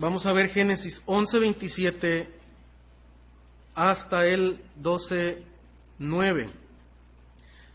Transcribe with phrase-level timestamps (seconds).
[0.00, 2.30] Vamos a ver Génesis 11, 27
[3.74, 5.42] hasta el 12,
[5.98, 6.48] 9.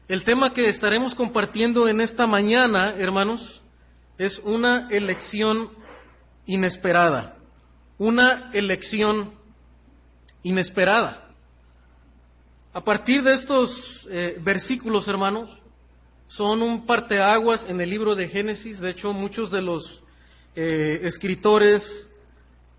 [0.07, 3.61] El tema que estaremos compartiendo en esta mañana, hermanos,
[4.17, 5.69] es una elección
[6.45, 7.35] inesperada.
[7.97, 9.33] Una elección
[10.43, 11.29] inesperada.
[12.71, 15.49] A partir de estos eh, versículos, hermanos,
[16.27, 18.79] son un parteaguas en el libro de Génesis.
[18.79, 20.05] De hecho, muchos de los
[20.55, 22.07] eh, escritores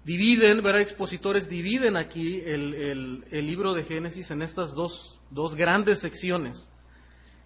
[0.05, 0.82] dividen, ¿verdad?
[0.82, 6.70] expositores dividen aquí el, libro de Génesis en estas dos, dos, grandes secciones.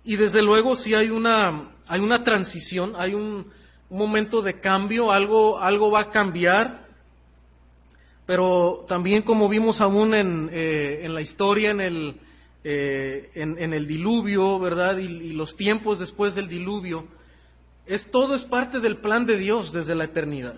[0.05, 3.46] Y desde luego sí hay una, hay una transición, hay un,
[3.91, 6.87] momento de cambio, algo, algo va a cambiar,
[8.27, 12.20] pero también como vimos aún en, eh, en la historia, en el,
[12.65, 14.98] eh, en, el diluvio, ¿verdad?
[14.98, 17.06] Y, los tiempos después del diluvio,
[17.87, 20.56] es todo es parte del plan de Dios desde la eternidad.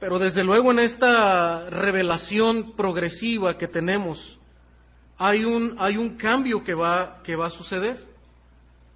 [0.00, 4.38] Pero desde luego en esta revelación progresiva que tenemos,
[5.16, 8.06] hay un, hay un cambio que va, que va a suceder.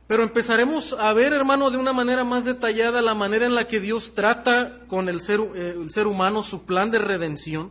[0.06, 3.80] Pero empezaremos a ver, hermano, de una manera más detallada la manera en la que
[3.80, 7.70] Dios trata con el ser, eh, el ser humano su plan de redención.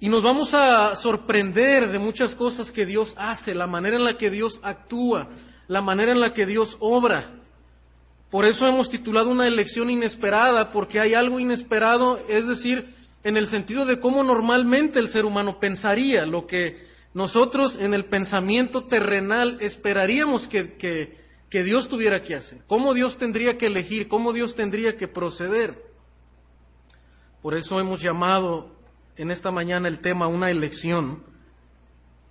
[0.00, 4.16] Y nos vamos a sorprender de muchas cosas que Dios hace, la manera en la
[4.16, 5.28] que Dios actúa,
[5.66, 7.37] la manera en la que Dios obra.
[8.30, 13.46] Por eso hemos titulado una elección inesperada, porque hay algo inesperado, es decir, en el
[13.46, 19.56] sentido de cómo normalmente el ser humano pensaría, lo que nosotros en el pensamiento terrenal
[19.60, 24.96] esperaríamos que, que, Dios tuviera que hacer, cómo Dios tendría que elegir, cómo Dios tendría
[24.96, 25.86] que proceder.
[27.40, 28.76] Por eso hemos llamado
[29.16, 31.22] en esta mañana el tema una elección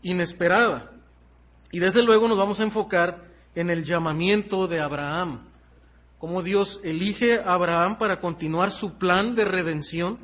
[0.03, 0.91] inesperada.
[1.71, 5.46] Y desde luego nos vamos a enfocar en el llamamiento de Abraham
[6.19, 10.17] cómo Dios elige a Abraham para continuar su plan de redención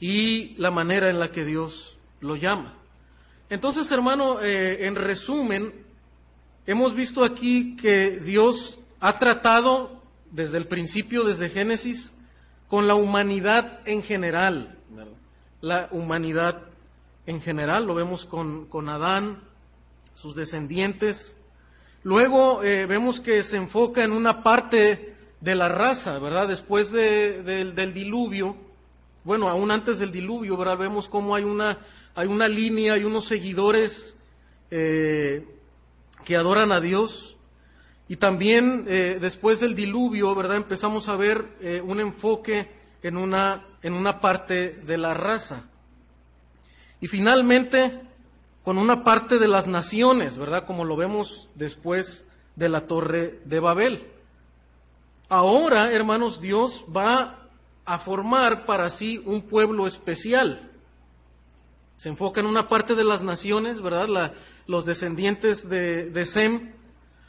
[0.00, 2.74] y la manera en la que Dios lo llama.
[3.48, 5.72] Entonces, hermano, eh, en resumen,
[6.66, 12.12] hemos visto aquí que Dios ha tratado desde el principio, desde Génesis,
[12.68, 14.78] con la humanidad en general.
[15.60, 16.62] La humanidad
[17.26, 19.42] en general, lo vemos con, con Adán,
[20.14, 21.35] sus descendientes,
[22.06, 26.46] Luego eh, vemos que se enfoca en una parte de la raza, ¿verdad?
[26.46, 28.56] Después del diluvio,
[29.24, 30.78] bueno, aún antes del diluvio, ¿verdad?
[30.78, 31.78] Vemos cómo hay una,
[32.14, 34.16] hay una línea, hay unos seguidores
[34.70, 35.48] eh,
[36.24, 37.38] que adoran a Dios.
[38.06, 40.58] Y también eh, después del diluvio, ¿verdad?
[40.58, 41.44] Empezamos a ver
[41.82, 42.68] un enfoque
[43.02, 45.64] en una, en una parte de la raza.
[47.00, 48.00] Y finalmente
[48.66, 50.66] con una parte de las naciones, ¿verdad?
[50.66, 54.10] Como lo vemos después de la torre de Babel.
[55.28, 57.46] Ahora, hermanos, Dios va
[57.84, 60.68] a formar para sí un pueblo especial.
[61.94, 64.32] Se enfoca en una parte de las naciones, ¿verdad?
[64.66, 66.72] los descendientes de, Sem.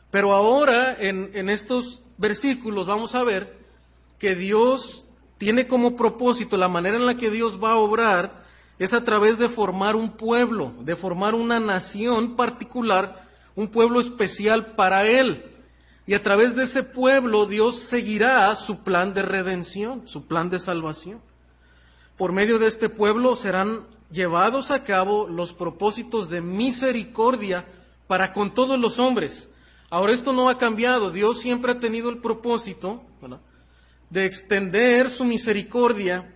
[0.09, 3.59] Pero ahora, en, en estos versículos, vamos a ver
[4.17, 5.05] que Dios
[5.37, 8.46] tiene como propósito, la manera en la que Dios va a obrar,
[8.79, 14.75] es a través de formar un pueblo, de formar una nación particular, un pueblo especial
[14.75, 15.43] para Él.
[16.05, 20.59] Y a través de ese pueblo Dios seguirá su plan de redención, su plan de
[20.59, 21.19] salvación.
[22.17, 27.65] Por medio de este pueblo serán llevados a cabo los propósitos de misericordia
[28.07, 29.49] para con todos los hombres.
[29.89, 31.11] Ahora esto no ha cambiado.
[31.11, 33.03] Dios siempre ha tenido el propósito
[34.09, 36.33] de extender su misericordia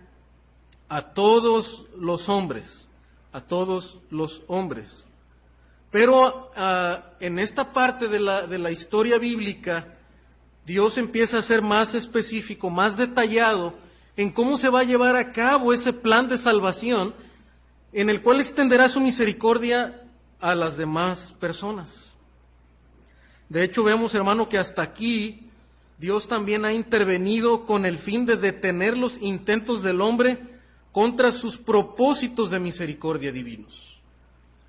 [0.92, 2.86] a todos los hombres,
[3.32, 5.06] a todos los hombres.
[5.90, 9.88] Pero ah, en esta parte de la, de la historia bíblica,
[10.66, 13.72] Dios empieza a ser más específico, más detallado
[14.18, 17.14] en cómo se va a llevar a cabo ese plan de salvación
[17.94, 20.02] en el cual extenderá su misericordia
[20.40, 22.16] a las demás personas.
[23.48, 25.48] De hecho, vemos, hermano, que hasta aquí
[25.96, 30.51] Dios también ha intervenido con el fin de detener los intentos del hombre
[30.92, 33.98] contra sus propósitos de misericordia divinos.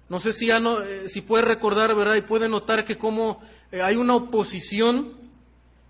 [0.09, 2.15] No sé si, ya eh, si puede recordar, ¿verdad?
[2.15, 3.41] Y puede notar que como
[3.71, 5.13] eh, hay una oposición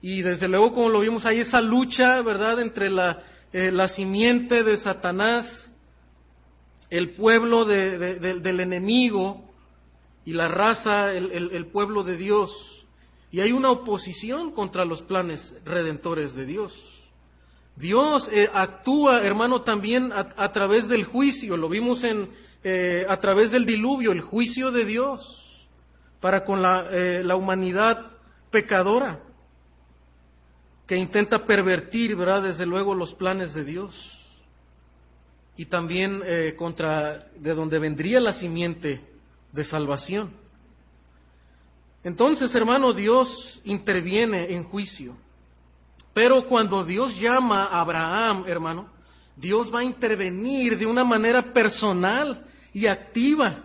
[0.02, 2.60] y desde luego como lo vimos hay esa lucha, ¿verdad?
[2.60, 3.22] Entre la,
[3.54, 5.72] eh, la simiente de Satanás,
[6.90, 9.44] el pueblo del enemigo
[10.26, 12.86] y la raza, el pueblo de Dios.
[13.32, 17.03] Y hay una oposición contra los planes redentores de Dios.
[17.76, 21.58] Dios eh, actúa, hermano, también a, través del juicio.
[21.58, 22.30] Lo vimos en,
[22.64, 25.68] eh, a través del diluvio, el juicio de Dios
[26.20, 28.12] para con la, eh, la humanidad
[28.52, 29.20] pecadora.
[30.86, 32.44] que intenta pervertir, ¿verdad?
[32.44, 34.20] Desde luego los planes de Dios.
[35.56, 36.22] Y también
[36.58, 39.02] contra de donde vendría la simiente
[39.54, 40.32] de salvación.
[42.04, 45.16] Entonces, hermano, Dios interviene en juicio.
[46.14, 48.90] Pero cuando Dios llama a Abraham, hermano,
[49.36, 53.64] Dios va a intervenir de una manera personal y activa.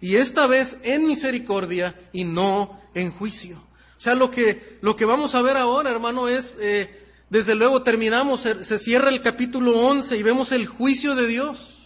[0.00, 3.56] Y esta vez en misericordia y no en juicio.
[3.96, 7.82] O sea, lo que, lo que vamos a ver ahora, hermano, es, eh, desde luego
[7.82, 11.78] terminamos, se cierra el capítulo 11 y vemos el juicio de Dios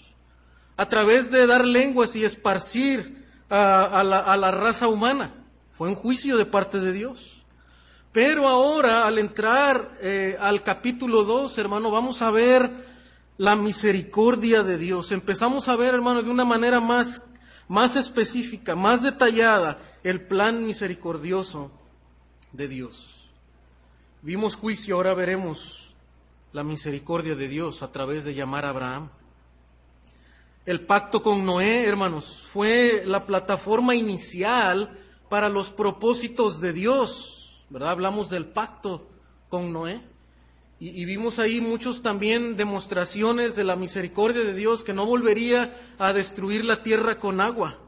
[0.77, 5.35] a través de dar lenguas y esparcir a, la, raza humana.
[5.71, 7.42] Fue un juicio de parte de Dios.
[8.13, 12.71] Pero ahora, al entrar eh, al capítulo 2, hermano, vamos a ver
[13.39, 15.13] la misericordia de Dios.
[15.13, 17.23] Empezamos a ver, hermano, de una manera más,
[17.69, 21.71] más específica, más detallada, el plan misericordioso
[22.53, 23.31] de Dios.
[24.21, 25.95] Vimos juicio, ahora veremos
[26.53, 29.09] la misericordia de Dios a través de llamar a Abraham.
[30.67, 34.99] El pacto con Noé, hermanos, fue la plataforma inicial
[35.31, 37.32] para los propósitos de Dios,
[37.73, 37.93] ¿verdad?
[37.93, 39.09] Hablamos del pacto
[39.49, 40.01] con Noé.
[40.79, 46.13] Y, vimos ahí muchos también demostraciones de la misericordia de Dios que no volvería a
[46.13, 47.79] destruir la tierra con agua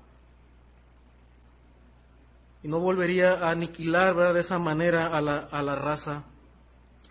[2.63, 6.23] y no volvería a aniquilar de esa manera a la, a la raza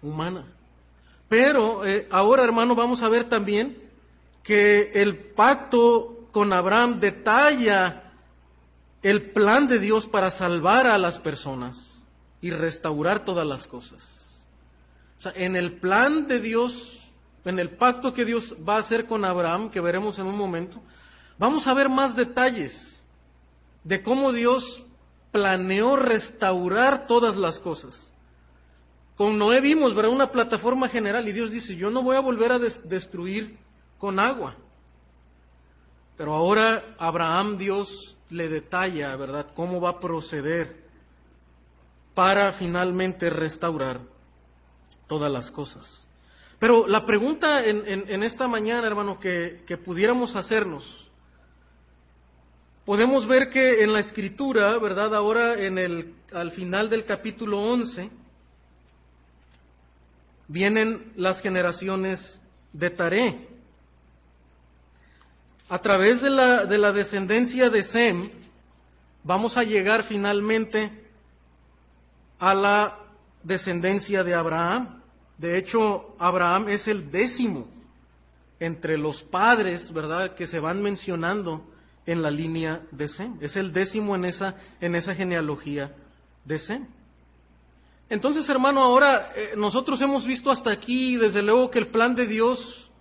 [0.01, 0.45] humana.
[1.27, 3.77] Pero eh, ahora, hermano, vamos a ver también
[4.41, 8.13] que el pacto con Abraham detalla
[9.01, 11.92] el plan de Dios para salvar a las personas
[12.43, 14.35] y restaurar todas las cosas.
[15.17, 16.99] O sea, en el plan de Dios,
[17.45, 20.81] en el pacto que Dios va a hacer con Abraham, que veremos en un momento,
[21.37, 23.05] vamos a ver más detalles
[23.85, 24.83] de cómo Dios
[25.31, 28.11] planeó restaurar todas las cosas.
[29.15, 30.11] Con Noé vimos, ¿verdad?
[30.11, 33.57] Una plataforma general y Dios dice, yo no voy a volver a destruir
[33.97, 34.57] con agua.
[36.17, 40.82] Pero ahora Abraham Dios le detalla, ¿verdad?, cómo va a proceder
[42.13, 44.01] para finalmente restaurar
[45.07, 46.07] todas las cosas.
[46.59, 51.03] Pero la pregunta en, esta mañana, hermano, que, que pudiéramos hacernos,
[52.85, 55.15] Podemos ver que en la escritura, ¿verdad?
[55.15, 58.09] Ahora en el, al final del capítulo 11,
[60.49, 62.43] vienen las generaciones
[62.73, 63.47] de Taré.
[65.69, 68.31] A través de la, de la descendencia de Sem,
[69.23, 71.02] vamos a llegar finalmente
[72.43, 72.99] a la
[73.41, 75.01] descendencia de Abraham.
[75.37, 77.69] De hecho, Abraham es el décimo
[78.59, 81.63] entre los padres, ¿verdad?, que se van mencionando
[82.05, 83.37] en la línea de Sem.
[83.39, 85.95] Es el décimo en esa, en esa genealogía
[86.43, 86.85] de Sem.
[88.09, 92.27] Entonces, hermano, ahora eh, nosotros hemos visto hasta aquí, desde luego, que el plan de
[92.27, 92.91] Dios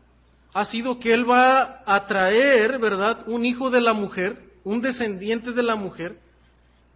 [0.54, 5.50] ha sido que Él va a traer, ¿verdad?, un hijo de la mujer, un descendiente
[5.50, 6.21] de la mujer,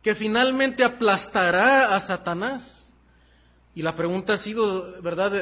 [0.06, 2.92] que finalmente aplastará a Satanás.
[3.74, 5.32] Y la pregunta ha sido, ¿verdad?,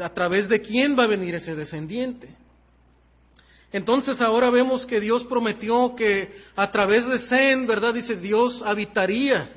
[0.00, 2.32] a través de quién va a venir ese descendiente.
[3.72, 7.94] Entonces ahora vemos que Dios prometió que a través de Sem, ¿verdad?
[7.94, 9.52] Dice, Dios habitaría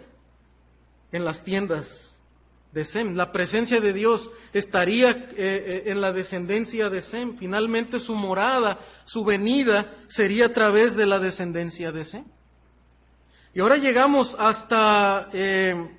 [1.11, 2.17] en las tiendas
[2.71, 3.15] de Sem.
[3.15, 7.37] La presencia de Dios estaría eh, eh, en la descendencia de Sem.
[7.37, 12.34] Finalmente su morada, su venida sería a través de la descendencia de Sem.
[13.55, 15.89] Y ahora llegamos hasta, eh,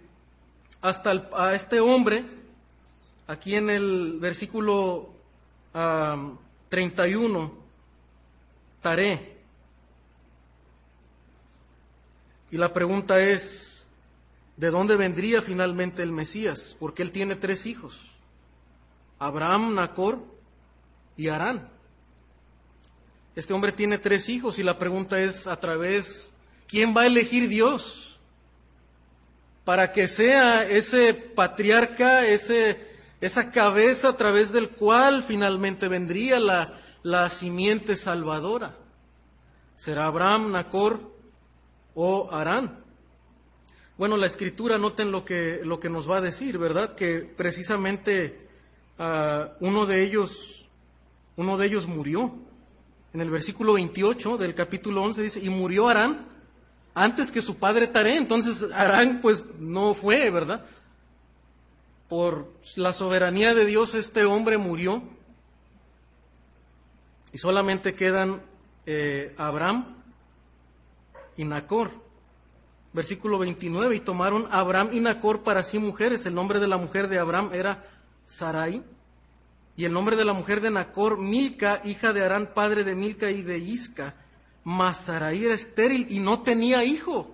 [0.83, 2.23] hasta a este hombre,
[3.27, 5.09] aquí en el versículo
[6.69, 7.53] 31
[12.51, 13.87] y la pregunta es,
[14.59, 16.77] ¿de dónde vendría finalmente el Mesías?
[16.79, 18.05] Porque él tiene tres hijos,
[19.19, 20.23] Abraham, Nacor
[21.17, 21.71] y Arán.
[23.35, 26.33] Este hombre tiene tres hijos y la pregunta es a través,
[26.67, 28.19] ¿quién va a elegir Dios?
[29.65, 32.79] Para que sea ese patriarca, ese,
[33.21, 38.77] esa cabeza a través del cual finalmente vendría la, la simiente salvadora.
[39.75, 41.01] ¿Será Abraham, Nacor
[41.95, 42.85] o Arán?
[43.99, 46.95] Bueno, la escritura, noten lo que, lo que nos va a decir, ¿verdad?
[46.95, 48.49] Que precisamente
[48.99, 50.69] ah, uno de ellos,
[51.37, 52.35] uno de ellos murió.
[53.15, 56.36] En el versículo 28 del capítulo 11 dice, y murió Arán
[56.97, 58.17] antes que su padre Taré.
[58.17, 60.65] Entonces Arán pues no fue, ¿verdad?
[62.09, 65.03] Por la soberanía de Dios este hombre murió
[67.33, 68.43] y solamente quedan
[68.87, 69.95] eh, Abraham
[71.37, 71.91] y Nacor.
[72.95, 76.25] Versículo 29, y tomaron Abraham y Nacor para sí mujeres.
[76.25, 77.85] El nombre de la mujer de Abraham era
[78.25, 78.83] Sarai.
[79.77, 83.31] Y el nombre de la mujer de Nacor, Milca, hija de Arán, padre de Milca
[83.31, 84.15] y de Isca.
[84.67, 87.33] Mas Sarai era estéril y no tenía hijo.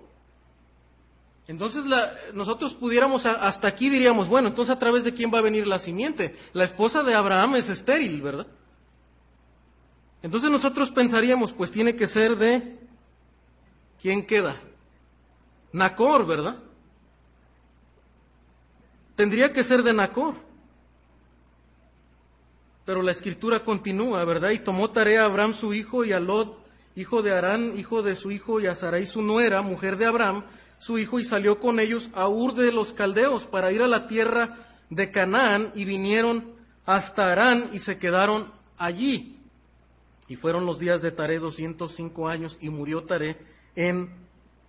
[1.49, 1.87] Entonces
[2.35, 5.79] nosotros pudiéramos hasta aquí diríamos, bueno, entonces a través de quién va a venir la
[5.79, 6.37] simiente.
[6.53, 8.47] La esposa de Abraham es estéril, ¿verdad?
[10.23, 12.79] Entonces nosotros pensaríamos, pues tiene que ser de
[14.03, 14.61] ¿quién queda?
[15.73, 16.59] Nacor, ¿verdad?
[19.17, 20.35] Tendría que ser de Nacor.
[22.85, 24.51] Pero la escritura continúa, ¿verdad?
[24.51, 26.62] Y tomó tarea a Abraham su hijo y a Lot,
[26.95, 30.45] hijo de Arán, hijo de su hijo, y a Sarai su nuera, mujer de Abraham,
[30.79, 34.09] su hijo, y salió con ellos a Ur de los Caldeos para ir a la
[34.09, 36.53] tierra de Canaán, y vinieron
[36.85, 39.39] hasta Arán y se quedaron allí.
[40.29, 43.39] Y fueron los días de Taré 205 años, y murió Taré
[43.77, 44.11] en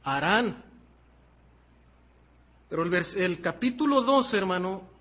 [0.04, 0.64] Arán.
[2.70, 4.94] Pero el, el capítulo 2, hermano,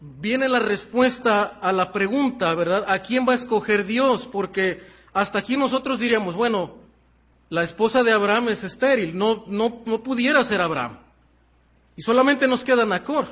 [0.00, 2.84] viene la respuesta a la pregunta, ¿verdad?
[2.88, 4.26] ¿A quién va a escoger Dios?
[4.26, 4.82] Porque
[5.14, 6.74] hasta aquí nosotros diríamos, bueno,
[7.48, 10.98] la esposa de Abraham es estéril, no, no, no pudiera ser Abraham.
[11.96, 13.26] Y solamente nos queda Nacor.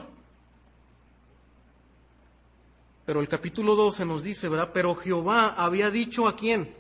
[3.04, 4.70] Pero el capítulo 12 nos dice, ¿verdad?
[4.72, 6.72] Pero Jehová había dicho a quién?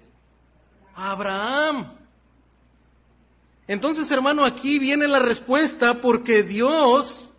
[0.94, 1.94] A Abraham.
[3.66, 7.30] Entonces, hermano, aquí viene la respuesta porque Dios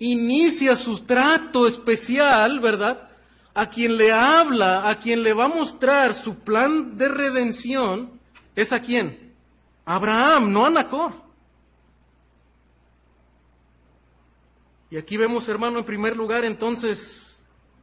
[0.00, 3.10] inicia su trato especial, ¿verdad?
[3.54, 8.18] A quien le habla, a quien le va a mostrar su plan de redención,
[8.56, 9.32] es a quién?
[9.84, 11.24] Abraham, no a Nacor.
[14.90, 17.40] Y aquí vemos, hermano, en primer lugar, entonces,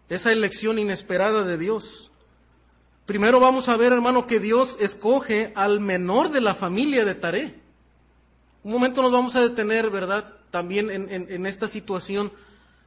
[0.10, 2.12] esa elección inesperada de Dios.
[3.06, 7.60] Primero vamos a ver, hermano, que Dios escoge al menor de la familia de Taré.
[8.64, 10.36] Un momento nos vamos a detener, ¿verdad?
[10.52, 12.32] También en, esta situación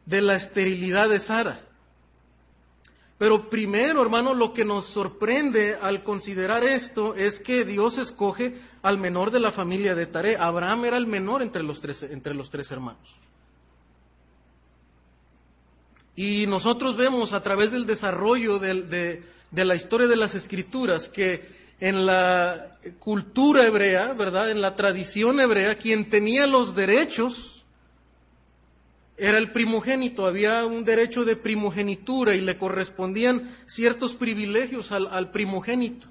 [0.06, 1.60] de la esterilidad de Sara.
[3.16, 8.98] Pero primero, hermano, lo que nos sorprende al considerar esto es que Dios escoge al
[8.98, 10.36] menor de la familia de Taré.
[10.36, 13.08] Abraham era el menor entre los tres, entre los tres hermanos.
[16.16, 21.48] Y nosotros vemos a través del desarrollo de, de la historia de las escrituras que
[21.80, 24.50] en la cultura hebrea, ¿verdad?
[24.50, 27.53] En la tradición hebrea, quien tenía los derechos
[29.16, 36.08] era el primogénito, había un derecho de primogenitura y le correspondían ciertos privilegios al, primogénito.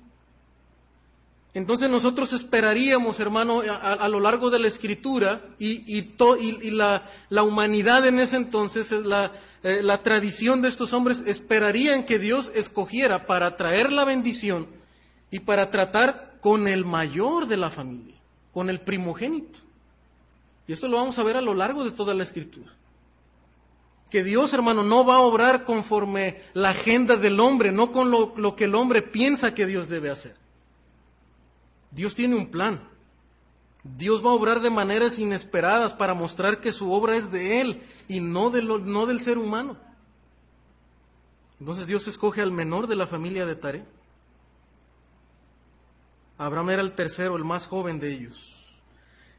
[1.53, 7.03] Entonces nosotros esperaríamos, hermano, a, lo largo de la escritura y, y, la,
[7.43, 13.57] humanidad en ese entonces, eh, la tradición de estos hombres, esperarían que Dios escogiera para
[13.57, 14.65] traer la bendición
[15.29, 18.15] y para tratar con el mayor de la familia,
[18.53, 19.59] con el primogénito.
[20.67, 22.73] Y esto lo vamos a ver a lo largo de toda la escritura
[24.13, 28.55] que Dios, hermano, no va a obrar conforme la agenda del hombre, no con lo,
[28.55, 30.35] que el hombre piensa que Dios debe hacer.
[31.89, 32.79] Dios tiene un plan.
[33.83, 37.81] Dios va a obrar de maneras inesperadas para mostrar que su obra es de Él
[38.07, 39.77] y no, de no del ser humano.
[41.59, 43.83] Entonces Dios escoge al menor de la familia de Tare.
[46.37, 48.62] Abraham era el tercero, el más joven de ellos.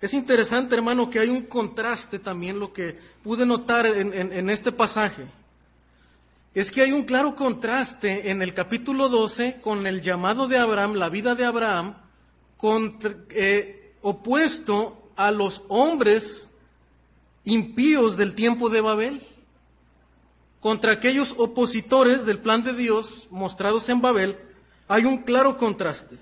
[0.04, 5.24] Es interesante, hermano, que hay un contraste también, lo que pude notar en, este pasaje.
[6.52, 10.96] Es que hay un claro contraste en el capítulo 12 con el llamado de Abraham,
[10.96, 11.94] la vida de Abraham,
[13.30, 16.50] eh, opuesto a los hombres
[17.46, 19.22] impíos del tiempo de Babel,
[20.60, 24.36] contra aquellos opositores del plan de Dios mostrados en Babel,
[24.86, 26.18] hay un claro contraste.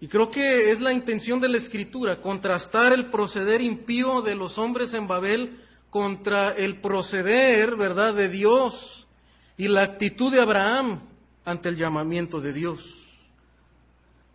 [0.00, 4.58] Y creo que es la intención de la escritura, contrastar el proceder impío de los
[4.58, 5.60] hombres en Babel
[5.90, 9.06] contra el proceder, ¿verdad?, de Dios
[9.56, 11.00] y la actitud de Abraham
[11.44, 13.04] ante el llamamiento de Dios.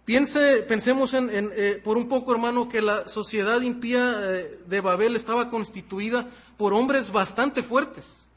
[0.05, 5.15] Piense, pensemos en, eh, por un poco, hermano, que la sociedad impía eh, de Babel
[5.15, 8.27] estaba constituida por hombres bastante fuertes.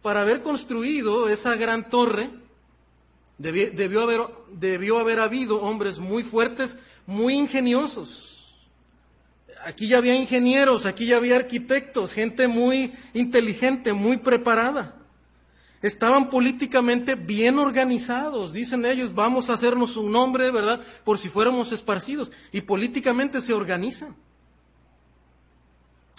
[0.00, 2.30] Para haber construido esa gran torre,
[3.42, 8.54] Debió, haber, haber habido hombres muy fuertes, muy ingeniosos.
[9.64, 14.96] Aquí ya había ingenieros, aquí ya había arquitectos, gente muy inteligente, muy preparada.
[15.80, 20.80] Estaban políticamente bien organizados, dicen ellos, vamos a hacernos un nombre, ¿verdad?
[21.02, 22.30] Por si fuéramos esparcidos.
[22.52, 24.14] Y políticamente se organizan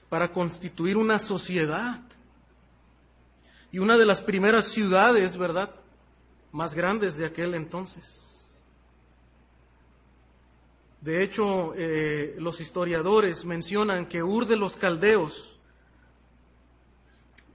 [0.09, 2.01] para constituir una sociedad.
[3.71, 5.69] Y una de las primeras ciudades, ¿verdad?
[6.53, 8.45] Más grandes de aquel entonces.
[11.01, 15.53] De hecho, eh, los historiadores mencionan que Ur de los Caldeos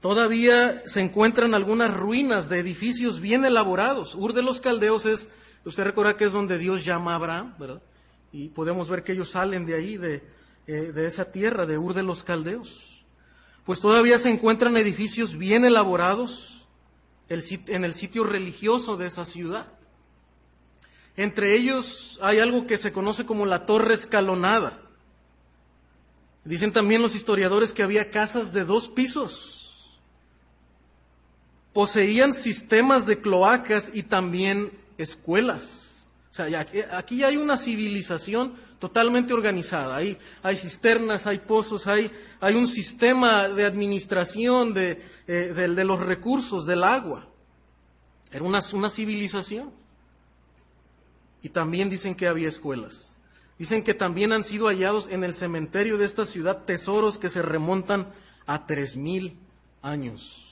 [0.01, 4.15] Todavía se encuentran algunas ruinas de edificios bien elaborados.
[4.15, 5.29] Ur de los Caldeos es,
[5.65, 7.83] usted recuerda que es donde Dios llama a Abraham, ¿verdad?
[8.31, 10.23] Y podemos ver que ellos salen de ahí, de,
[10.69, 13.05] eh, de esa tierra, de Ur de los Caldeos.
[13.65, 16.58] Pues todavía se encuentran edificios bien elaborados
[17.29, 19.67] en el sitio religioso de esa ciudad.
[21.17, 24.81] Entre ellos hay algo que se conoce como la torre escalonada.
[26.45, 29.59] Dicen también los historiadores que había casas de dos pisos
[31.73, 36.05] poseían sistemas de cloacas y también escuelas.
[36.31, 39.97] O sea, aquí hay una civilización totalmente organizada.
[39.97, 46.01] Hay, hay cisternas, hay pozos, hay, hay, un sistema de administración de, eh, de, los
[46.01, 47.29] recursos, del agua.
[48.31, 49.73] Era una, una civilización.
[51.43, 53.17] Y también dicen que había escuelas.
[53.59, 57.43] Dicen que también han sido hallados en el cementerio de esta ciudad tesoros que se
[57.43, 58.09] remontan
[58.47, 59.37] a tres mil
[59.83, 60.49] años.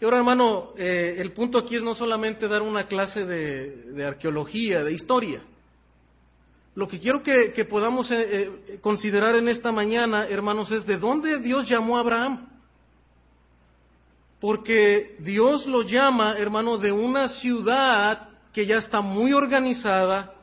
[0.00, 4.82] Y ahora, hermano, eh, el punto aquí es no solamente dar una clase de, arqueología,
[4.82, 5.42] de historia.
[6.74, 11.38] Lo que quiero que, podamos eh, eh, considerar en esta mañana, hermanos, es de dónde
[11.38, 12.48] Dios llamó a Abraham.
[14.40, 20.34] Porque Dios lo llama, hermano, de una ciudad que ya está muy organizada,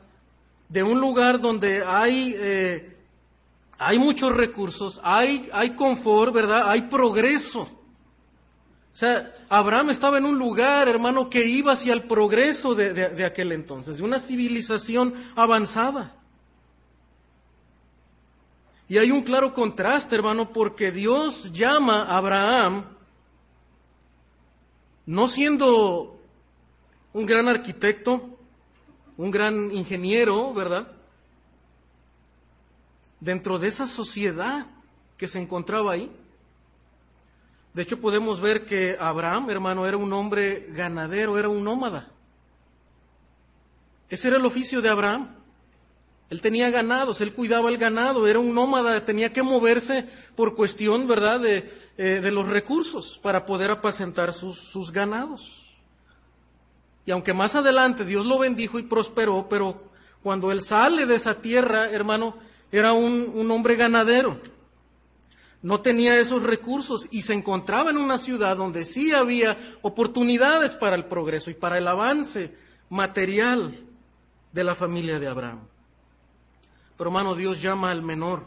[0.68, 2.94] de un lugar donde hay,
[3.78, 6.70] hay muchos recursos, hay, hay confort, ¿verdad?
[6.70, 7.62] Hay progreso.
[7.62, 13.52] O sea, Abraham estaba en un lugar, hermano, que iba hacia el progreso de, aquel
[13.52, 16.17] entonces, de una civilización avanzada.
[18.88, 22.84] Y hay un claro contraste, hermano, porque Dios llama a Abraham
[25.08, 26.20] no siendo
[27.14, 28.38] un gran arquitecto,
[29.16, 30.86] un gran ingeniero, ¿verdad?
[33.18, 34.66] Dentro de esa sociedad
[35.16, 36.10] que se encontraba ahí.
[37.72, 42.10] De hecho, podemos ver que Abraham, hermano, era un hombre ganadero, era un nómada.
[44.10, 45.37] Ese era el oficio de Abraham.
[46.30, 51.06] Él tenía ganados, él cuidaba el ganado, era un nómada, tenía que moverse por cuestión,
[51.06, 55.66] ¿verdad?, de, eh, de los recursos para poder apacentar sus, ganados.
[57.06, 59.90] Y aunque más adelante Dios lo bendijo y prosperó, pero
[60.22, 62.36] cuando él sale de esa tierra, hermano,
[62.70, 64.38] era un hombre ganadero
[65.62, 70.94] no tenía esos recursos y se encontraba en una ciudad donde sí había oportunidades para
[70.94, 72.54] el progreso y para el avance
[72.88, 73.76] material
[74.52, 75.67] de la familia de Abraham.
[76.98, 78.44] Pero hermano, Dios llama al menor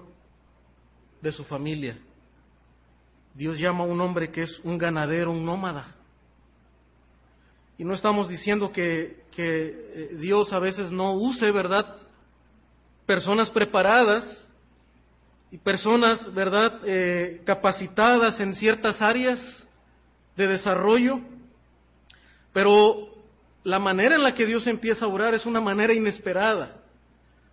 [1.22, 1.98] de su familia.
[3.34, 5.96] Dios llama a un hombre que es un ganadero, un nómada.
[7.78, 11.96] Y no estamos diciendo que, que eh, Dios a veces no use, ¿verdad?
[13.06, 14.50] Personas preparadas
[15.50, 19.70] y personas, ¿verdad?, eh, capacitadas en ciertas áreas
[20.36, 21.22] de desarrollo,
[22.52, 23.16] pero
[23.64, 26.81] la manera en la que Dios empieza a orar es una manera inesperada.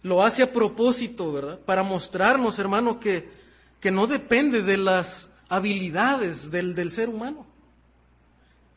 [0.03, 1.59] Lo hace a propósito, ¿verdad?
[1.61, 3.31] Para mostrarnos, hermano, que,
[3.81, 7.47] que no depende de las habilidades del, del ser humano.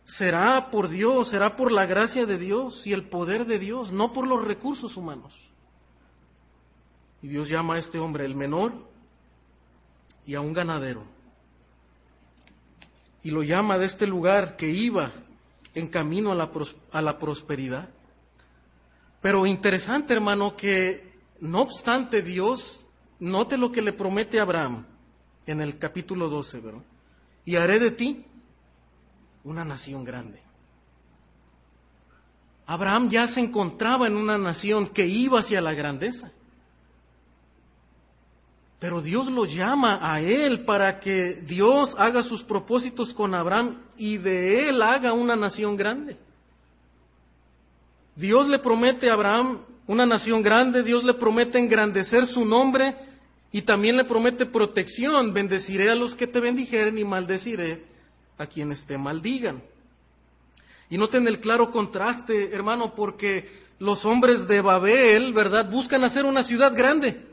[0.03, 4.11] Será por Dios, será por la gracia de Dios y el poder de Dios, no
[4.13, 5.33] por los recursos humanos.
[7.21, 8.73] Y Dios llama a este hombre el menor
[10.25, 11.03] y a un ganadero.
[13.23, 15.11] Y lo llama de este lugar que iba
[15.75, 16.49] en camino a la,
[16.91, 17.89] a la prosperidad.
[19.21, 21.10] Pero interesante, hermano, que
[21.41, 22.87] no obstante Dios,
[23.19, 24.85] note lo que le promete a Abraham
[25.45, 26.83] en el capítulo 12, ¿verdad?
[27.43, 28.25] Y haré de ti
[29.43, 30.39] una nación grande.
[32.67, 36.31] Abraham ya se encontraba en una nación que iba hacia la grandeza.
[38.79, 44.17] Pero Dios lo llama a él para que Dios haga sus propósitos con Abraham y
[44.17, 46.17] de él haga una nación grande.
[48.15, 52.95] Dios le promete a Abraham una nación grande, Dios le promete engrandecer su nombre
[53.51, 55.33] y también le promete protección.
[55.33, 57.83] Bendeciré a los que te bendijeren y maldeciré
[58.37, 59.61] a quienes te maldigan.
[60.89, 66.43] Y noten el claro contraste, hermano, porque los hombres de Babel, ¿verdad?, buscan hacer una
[66.43, 67.25] ciudad grande.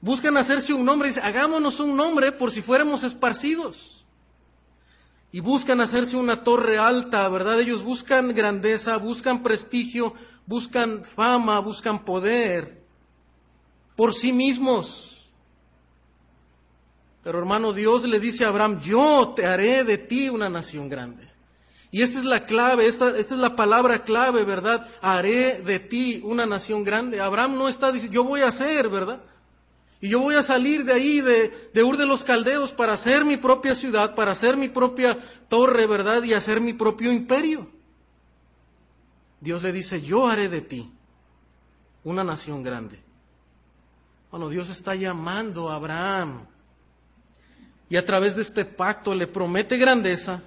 [0.00, 4.05] Buscan hacerse un nombre, dice, hagámonos un nombre por si fuéramos esparcidos.
[5.36, 7.60] Y buscan hacerse una torre alta, ¿verdad?
[7.60, 10.14] Ellos buscan grandeza, buscan prestigio,
[10.46, 12.82] buscan fama, buscan poder
[13.96, 15.28] por sí mismos.
[17.22, 21.28] Pero hermano, Dios le dice a Abraham, yo te haré de ti una nación grande.
[21.90, 24.88] Y esta es la clave, esta, es la palabra clave, ¿verdad?
[25.02, 27.20] Haré de ti una nación grande.
[27.20, 29.20] Abraham no está diciendo, yo voy a hacer, ¿verdad?
[30.00, 33.36] Y yo voy a salir de ahí, de, Ur de los Caldeos, para hacer mi
[33.36, 36.22] propia ciudad, para hacer mi propia torre, ¿verdad?
[36.22, 37.70] Y hacer mi propio imperio.
[39.40, 40.90] Dios le dice, yo haré de ti
[42.04, 43.00] una nación grande.
[44.30, 46.46] Bueno, Dios está llamando a Abraham
[47.88, 50.42] y a través de este pacto le promete grandeza,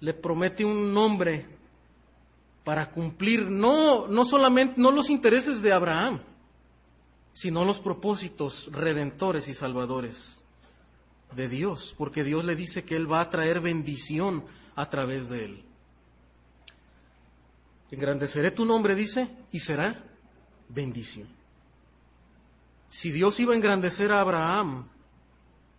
[0.00, 1.46] le promete un nombre
[2.64, 6.20] para cumplir no, no solamente no los intereses de Abraham,
[7.32, 10.40] sino los propósitos redentores y salvadores
[11.34, 15.44] de Dios, porque Dios le dice que Él va a traer bendición a través de
[15.44, 15.64] Él.
[17.90, 20.04] Engrandeceré tu nombre, dice, y será
[20.68, 21.28] bendición.
[22.88, 24.88] Si Dios iba a engrandecer a Abraham,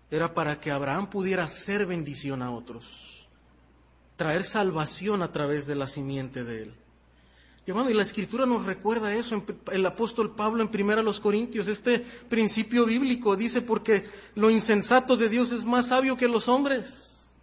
[0.10, 3.28] era para que Abraham pudiera ser bendición a otros,
[4.18, 6.81] traer salvación a través de la simiente de él.
[7.66, 12.00] Y y la escritura nos recuerda eso, el apóstol Pablo en primera los Corintios, este
[12.28, 17.36] principio bíblico dice porque lo insensato de Dios es más sabio que los hombres.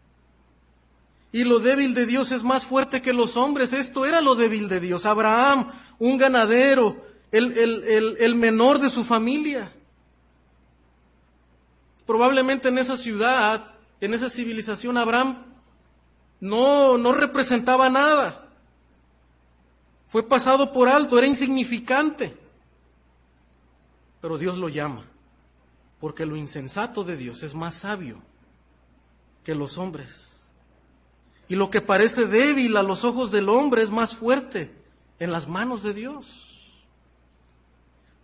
[1.30, 3.72] Y lo débil de Dios es más fuerte que los hombres.
[3.72, 5.06] Esto era lo débil de Dios.
[5.06, 9.72] Abraham, un ganadero, el, el, el menor de su familia.
[12.06, 15.44] Probablemente en esa ciudad, en esa civilización, Abraham
[16.40, 18.47] no, no representaba nada.
[20.08, 22.34] Fue pasado por alto, era insignificante.
[24.20, 25.04] Pero Dios lo llama,
[26.00, 28.18] porque lo insensato de Dios es más sabio
[29.44, 30.48] que los hombres.
[31.46, 34.74] Y lo que parece débil a los ojos del hombre es más fuerte
[35.18, 36.44] en las manos de Dios.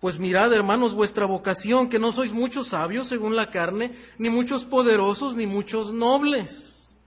[0.00, 4.64] Pues mirad, hermanos, vuestra vocación, que no sois muchos sabios según la carne, ni muchos
[4.64, 6.98] poderosos, ni muchos nobles,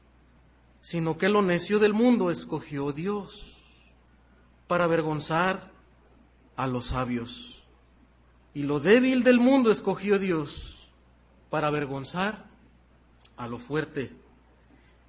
[0.79, 3.56] sino que lo necio del mundo escogió Dios
[4.67, 5.71] para avergonzar
[6.55, 7.63] a los sabios.
[8.53, 10.89] Y lo débil del mundo escogió Dios
[11.49, 12.45] para avergonzar
[13.37, 14.11] a lo fuerte.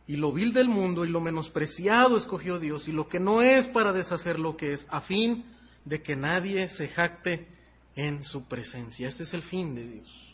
[0.07, 3.67] Y lo vil del mundo y lo menospreciado escogió Dios, y lo que no es
[3.67, 5.45] para deshacer lo que es, a fin
[5.85, 7.49] de que nadie se jacte
[7.95, 9.09] en su presencia.
[9.09, 10.28] Este es el fin de Dios.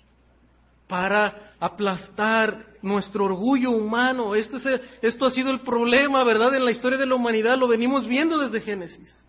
[0.95, 4.37] Para aplastar nuestro orgullo humano.
[4.37, 6.55] Este es esto ha sido el problema, ¿verdad?
[6.55, 9.27] En la historia de la humanidad lo venimos viendo desde Génesis.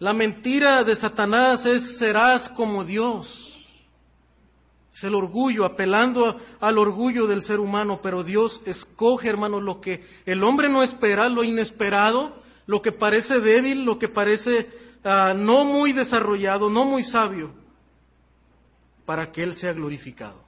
[0.00, 3.64] La mentira de Satanás es serás como Dios.
[4.92, 10.04] Es el orgullo, apelando al orgullo del ser humano, pero Dios escoge, hermanos, lo que
[10.26, 14.68] el hombre no espera, lo inesperado, lo que parece débil, lo que parece
[15.02, 17.50] Ah, no muy desarrollado, no muy sabio,
[19.10, 20.40] para que Él sea glorificado,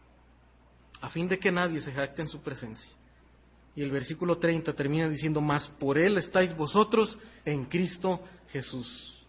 [1.01, 2.93] a fin de que nadie se jacte en su presencia.
[3.75, 8.21] Y el versículo 30 termina diciendo, más por Él estáis vosotros en Cristo
[8.53, 9.27] Jesús.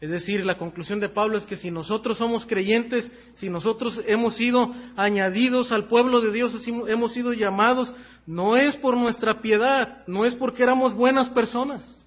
[0.00, 4.34] Es decir, la conclusión de Pablo es que si nosotros somos creyentes, si nosotros hemos
[4.34, 7.94] sido añadidos al pueblo de Dios, hemos sido llamados,
[8.26, 12.04] no es por nuestra piedad, no es porque éramos buenas personas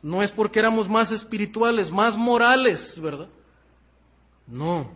[0.00, 3.28] no es porque éramos más espirituales, más morales, ¿verdad?
[4.46, 4.90] No.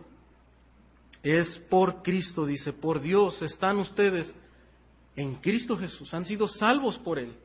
[1.23, 4.33] Es por Cristo, dice, por Dios están ustedes
[5.15, 7.35] en Cristo Jesús, han sido salvos por Él.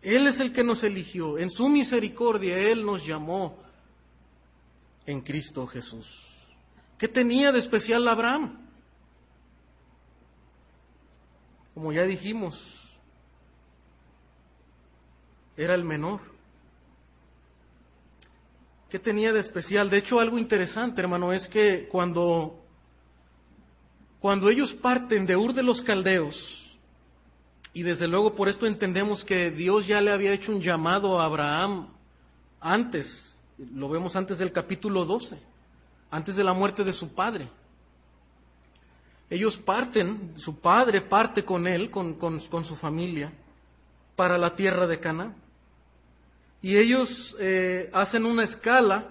[0.00, 3.58] Él es el que nos eligió, en su misericordia Él nos llamó
[5.04, 6.38] en Cristo Jesús.
[6.96, 8.58] ¿Qué tenía de especial Abraham?
[11.74, 12.98] Como ya dijimos,
[15.56, 16.20] era el menor.
[18.90, 19.88] ¿Qué tenía de especial?
[19.88, 22.60] De hecho, algo interesante, hermano, es que cuando,
[24.18, 26.76] cuando ellos parten de Ur de los Caldeos,
[27.72, 31.26] y desde luego por esto entendemos que Dios ya le había hecho un llamado a
[31.26, 31.86] Abraham
[32.60, 33.38] antes,
[33.74, 35.38] lo vemos antes del capítulo 12,
[36.10, 37.48] antes de la muerte de su padre.
[39.30, 43.32] Ellos parten, su padre parte con él, con, con, con su familia,
[44.16, 45.36] para la tierra de Canaán.
[46.62, 49.08] Y ellos eh, hacen una escala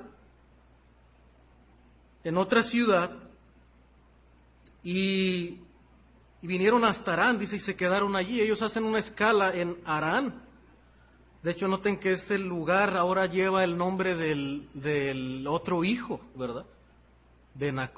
[2.24, 3.12] en otra ciudad
[4.84, 5.58] y,
[6.42, 8.42] vinieron hasta Arán, dice, y se quedaron allí.
[8.42, 10.42] Ellos hacen una escala en Arán.
[11.44, 16.66] De hecho, noten que este lugar ahora lleva el nombre del, del otro hijo, ¿verdad?
[17.56, 17.90] De.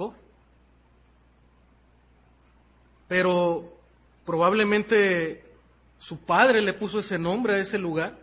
[3.07, 3.77] Pero
[4.25, 5.43] probablemente
[5.99, 8.17] su padre le puso ese nombre a ese lugar.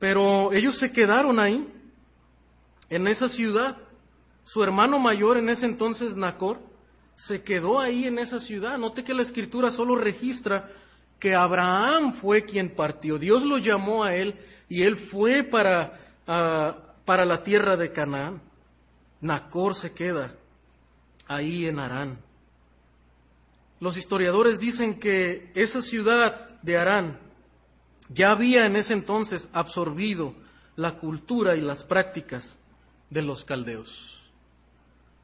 [0.00, 1.72] Pero ellos se quedaron ahí,
[2.88, 3.76] en esa ciudad.
[4.42, 6.58] Su hermano mayor en ese entonces, Nacor,
[7.14, 8.78] se quedó ahí en esa ciudad.
[8.78, 10.70] Note que la escritura solo registra
[11.20, 13.18] que Abraham fue quien partió.
[13.18, 14.34] Dios lo llamó a él
[14.70, 16.00] y él fue para,
[17.04, 18.40] para la tierra de Canaán.
[19.20, 20.34] Nacor se queda
[21.28, 22.18] ahí en Arán.
[23.80, 27.18] Los historiadores dicen que esa ciudad de Arán
[28.12, 30.34] ya había en ese entonces absorbido
[30.76, 32.58] la cultura y las prácticas
[33.08, 34.18] de los caldeos.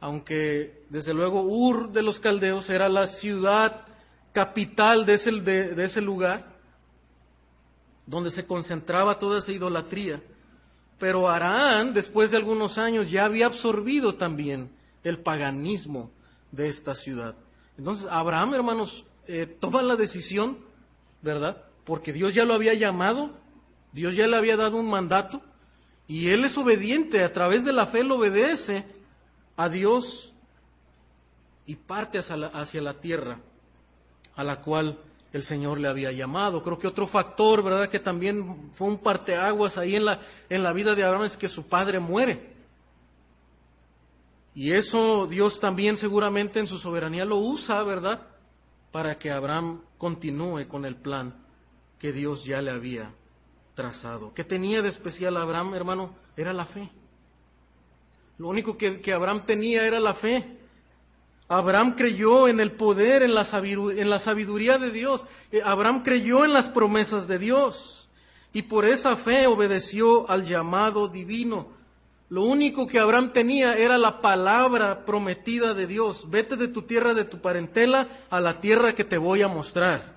[0.00, 3.84] Aunque desde luego Ur de los caldeos era la ciudad
[4.32, 6.46] capital de ese, de, ese lugar,
[8.06, 10.22] donde se concentraba toda esa idolatría.
[10.98, 14.70] Pero Arán, después de algunos años, ya había absorbido también
[15.02, 16.10] el paganismo
[16.52, 17.34] de esta ciudad.
[17.78, 20.58] Entonces, Abraham, hermanos, eh, toma la decisión,
[21.22, 21.65] ¿verdad?
[21.86, 23.30] Porque Dios ya lo había llamado,
[23.92, 25.40] Dios ya le había dado un mandato,
[26.08, 28.84] y él es obediente, a través de la fe él obedece
[29.56, 30.34] a Dios
[31.64, 33.38] y parte hacia la, tierra
[34.34, 34.98] a la cual
[35.32, 36.60] el Señor le había llamado.
[36.62, 40.72] Creo que otro factor, ¿verdad?, que también fue un parteaguas ahí en la, en la
[40.72, 42.54] vida de Abraham es que su padre muere.
[44.56, 48.22] Y eso Dios también seguramente en su soberanía lo usa, ¿verdad?,
[48.90, 51.45] para que Abraham continúe con el plan
[51.98, 53.12] que Dios ya le había
[53.74, 54.32] trazado.
[54.34, 56.14] ¿Qué tenía de especial Abraham, hermano?
[56.36, 56.90] Era la fe.
[58.38, 60.56] Lo único que, que Abraham tenía era la fe.
[61.48, 65.26] Abraham creyó en el poder, en la, sabiduría de Dios.
[65.52, 68.08] Eh, Abraham creyó en las promesas de Dios.
[68.52, 71.68] Y por esa fe obedeció al llamado divino.
[72.28, 76.28] Lo único que Abraham tenía era la palabra prometida de Dios.
[76.28, 80.15] Vete de tu tierra, de tu parentela, a la tierra que te voy a mostrar.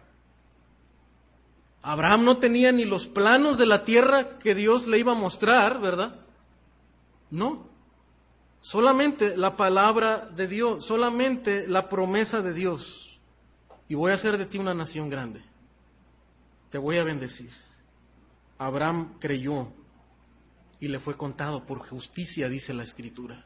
[1.82, 5.80] Abraham no tenía ni los planos de la tierra que Dios le iba a mostrar,
[5.80, 6.16] ¿verdad?
[7.32, 7.68] No.
[8.62, 13.20] Solamente la palabra de Dios, solamente la promesa de Dios.
[13.88, 15.42] Y voy a hacer de ti una nación grande.
[16.70, 17.50] Te voy a bendecir.
[18.58, 19.72] Abraham creyó
[20.80, 23.46] y le fue contado por justicia, dice la Escritura.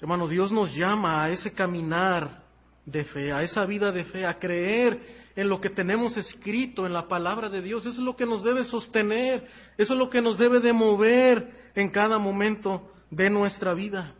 [0.00, 2.41] Hermano, Dios nos llama a ese caminar
[2.84, 6.92] de fe, a esa vida de fe, a creer en lo que tenemos escrito en
[6.92, 7.86] la palabra de Dios.
[7.86, 11.70] Eso es lo que nos debe sostener, eso es lo que nos debe de mover
[11.74, 14.14] en cada momento de nuestra vida.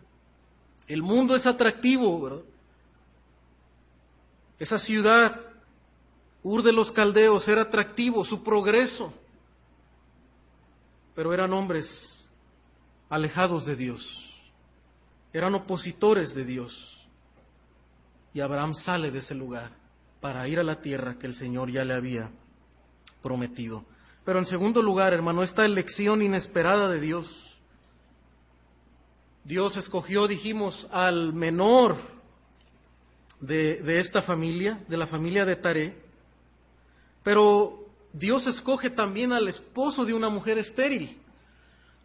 [0.87, 2.44] El mundo es atractivo, ¿verdad?
[4.59, 5.40] Esa ciudad,
[6.44, 9.12] Ur de los Caldeos, era atractivo, su progreso,
[11.14, 12.31] pero eran hombres
[13.09, 14.40] alejados de Dios,
[15.33, 16.91] eran opositores de Dios.
[18.35, 19.71] Y Abraham sale de ese lugar
[20.21, 22.31] para ir a la tierra que el Señor ya le había
[23.23, 23.85] prometido.
[24.25, 27.53] Pero en segundo lugar, hermano, esta elección inesperada de Dios
[29.45, 31.97] Dios escogió, dijimos, al menor
[33.40, 35.97] de, esta familia, de la familia de Taré,
[37.25, 41.18] pero Dios escoge también al esposo de una mujer estéril.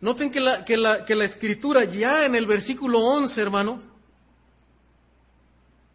[0.02, 3.82] Noten que la, que la, que la escritura ya en el versículo 11, hermano,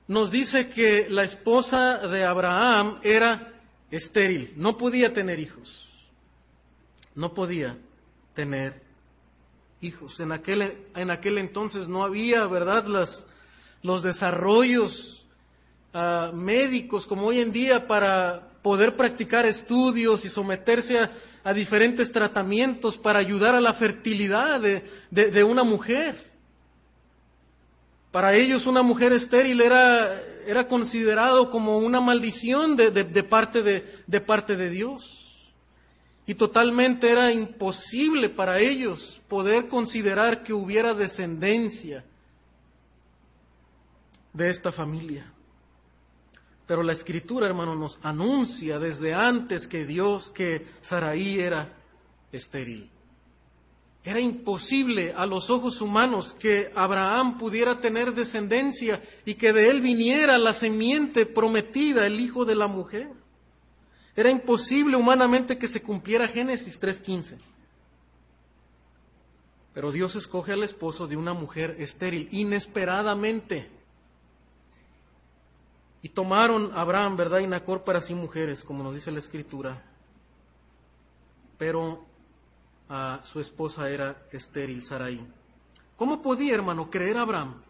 [0.08, 3.52] nos dice que la esposa de Abraham era
[3.90, 5.90] estéril, no podía tener hijos,
[7.14, 7.76] no podía
[8.34, 8.82] tener
[9.80, 10.20] hijos.
[10.20, 13.26] En aquel, en aquel entonces no había, ¿verdad?, Las,
[13.82, 15.26] los desarrollos
[15.92, 21.10] ah, médicos como hoy en día para poder practicar estudios y someterse
[21.44, 26.31] a, diferentes tratamientos para ayudar a la fertilidad de, una mujer.
[28.12, 34.54] Para ellos una mujer estéril era, era considerado como una maldición de, parte de parte
[34.54, 35.22] de Dios.
[36.26, 42.04] Y totalmente era imposible para ellos poder considerar que hubiera descendencia
[44.32, 45.32] de esta familia.
[46.66, 51.72] Pero la escritura, hermano, nos anuncia desde antes que Dios, que Saraí era
[52.30, 52.88] estéril.
[54.04, 59.80] Era imposible a los ojos humanos que Abraham pudiera tener descendencia y que de él
[59.80, 63.08] viniera la semiente prometida, el hijo de la mujer.
[64.16, 67.38] Era imposible humanamente que se cumpliera Génesis 3.15.
[69.72, 73.70] Pero Dios escoge al esposo de una mujer estéril, inesperadamente.
[76.02, 77.38] Y tomaron Abraham, ¿verdad?
[77.38, 79.82] Y Nacor para sí mujeres, como nos dice la Escritura.
[81.56, 82.04] Pero
[83.22, 85.20] su esposa era estéril, Sarai.
[85.96, 87.62] ¿Cómo podía, hermano, creer Abraham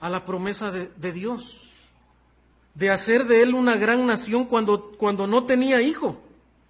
[0.00, 1.68] a la promesa de Dios?
[2.78, 6.22] de hacer de él una gran nación cuando, cuando no tenía hijo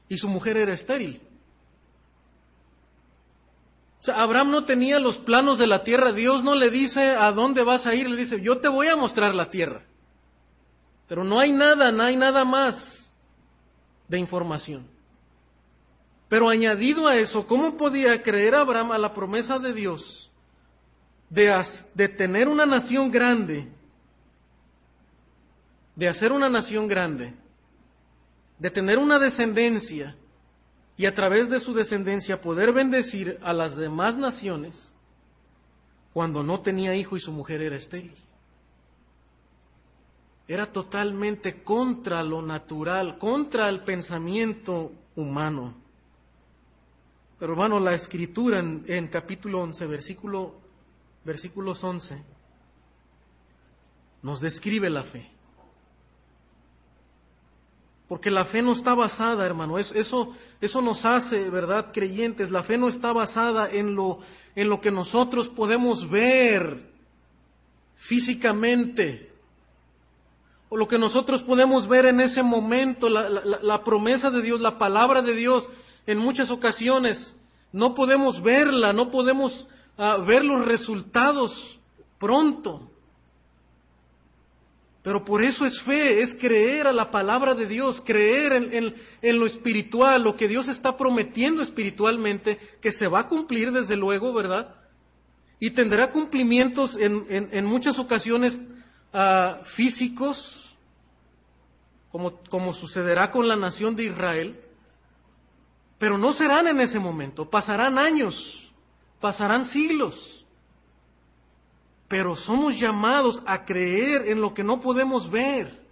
[0.08, 1.20] y su mujer era estéril.
[4.00, 6.12] O sea, Abraham no tenía los planos de la tierra.
[6.12, 8.96] Dios no le dice a dónde vas a ir, le dice, yo te voy a
[8.96, 9.82] mostrar la tierra.
[11.08, 13.12] Pero no hay nada, no hay nada más
[14.08, 14.86] de información.
[16.28, 20.30] Pero añadido a eso, ¿cómo podía creer Abraham a la promesa de Dios
[21.30, 21.64] de,
[21.94, 23.68] de tener una nación grande,
[25.96, 27.34] de hacer una nación grande,
[28.58, 30.16] de tener una descendencia
[30.96, 34.92] y a través de su descendencia poder bendecir a las demás naciones
[36.12, 38.14] cuando no tenía hijo y su mujer era estéril?
[40.46, 45.74] Era totalmente contra lo natural, contra el pensamiento humano.
[47.38, 50.55] Pero hermano, la escritura en, capítulo 11, versículo,
[51.24, 52.20] versículos 11,
[54.22, 55.31] nos describe la fe.
[58.09, 62.51] Porque la fe no está basada, hermano, eso, eso nos hace, ¿verdad?, creyentes.
[62.51, 64.18] La fe no está basada en lo,
[64.57, 66.90] en lo que nosotros podemos ver
[67.96, 69.31] físicamente,
[70.70, 74.77] o lo que nosotros podemos ver en ese momento, la, la promesa de Dios, la
[74.77, 75.68] palabra de Dios
[76.08, 77.36] en muchas ocasiones
[77.70, 79.68] no podemos verla, no podemos
[79.98, 81.78] ah, ver los resultados
[82.18, 82.90] pronto.
[85.02, 89.44] Pero por eso es fe, es creer a la palabra de Dios, creer en, lo
[89.44, 94.76] espiritual, lo que Dios está prometiendo espiritualmente, que se va a cumplir desde luego, ¿verdad?
[95.60, 98.62] Y tendrá cumplimientos en, muchas ocasiones
[99.12, 100.74] ah, físicos,
[102.10, 104.58] como, como sucederá con la nación de Israel,
[105.98, 108.70] pero no serán en ese momento, pasarán años,
[109.20, 110.44] pasarán siglos.
[112.06, 115.87] Pero somos llamados a creer en lo que no podemos ver.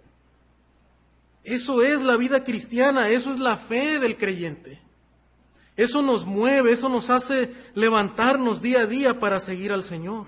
[1.43, 4.81] Eso es la vida cristiana, eso es la fe del creyente.
[5.75, 10.25] Eso nos mueve, eso nos hace levantarnos día a día para seguir al Señor.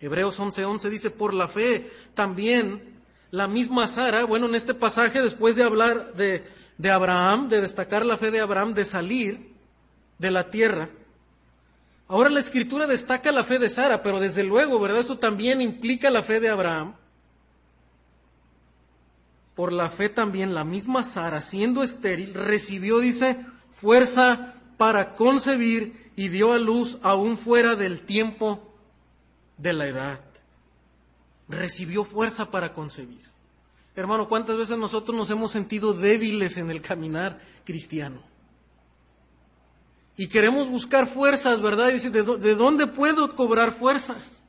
[0.00, 2.96] Hebreos 11:11 dice, por la fe también
[3.30, 6.44] la misma Sara, bueno, en este pasaje, después de hablar de
[6.78, 9.52] de Abraham, de destacar la fe de Abraham, de salir
[10.18, 10.88] de la tierra.
[12.06, 15.00] Ahora la escritura destaca la fe de Sara, pero desde luego, ¿verdad?
[15.00, 16.94] Eso también implica la fe de Abraham.
[19.54, 23.36] Por la fe también la misma Sara, siendo estéril, recibió, dice,
[23.72, 28.72] fuerza para concebir y dio a luz aún fuera del tiempo
[29.56, 30.20] de la edad.
[31.48, 33.28] Recibió fuerza para concebir.
[33.98, 38.22] Hermano, ¿cuántas veces nosotros nos hemos sentido débiles en el caminar cristiano?
[40.16, 41.88] Y queremos buscar fuerzas, ¿verdad?
[41.88, 44.44] Y decir, ¿de, dónde puedo cobrar fuerzas?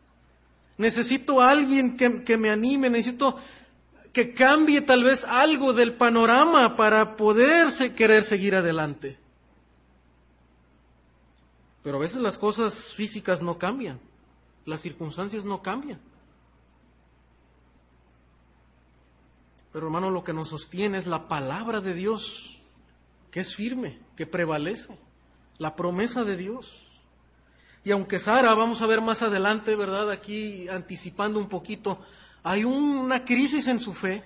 [0.78, 3.38] Necesito a alguien que, que me anime, necesito
[4.14, 9.18] que cambie tal vez algo del panorama para poder querer seguir adelante.
[11.82, 14.00] Pero a veces las cosas físicas no cambian,
[14.68, 16.00] las circunstancias no cambian.
[19.72, 22.60] Pero hermano, lo que nos sostiene es la palabra de Dios,
[23.32, 24.98] que es firme, que prevalece,
[25.58, 26.88] la promesa de Dios.
[27.84, 30.10] Y aunque Sara, vamos a ver más adelante, ¿verdad?
[30.10, 32.00] Aquí anticipando un poquito,
[32.44, 34.24] hay una crisis en su fe.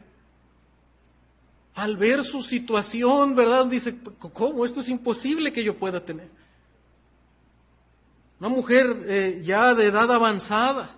[1.76, 3.66] Al ver su situación, ¿verdad?
[3.66, 4.64] Dice, ¿cómo?
[4.66, 6.30] Esto es imposible que yo pueda tener.
[8.40, 10.96] Una mujer eh, ya de edad avanzada.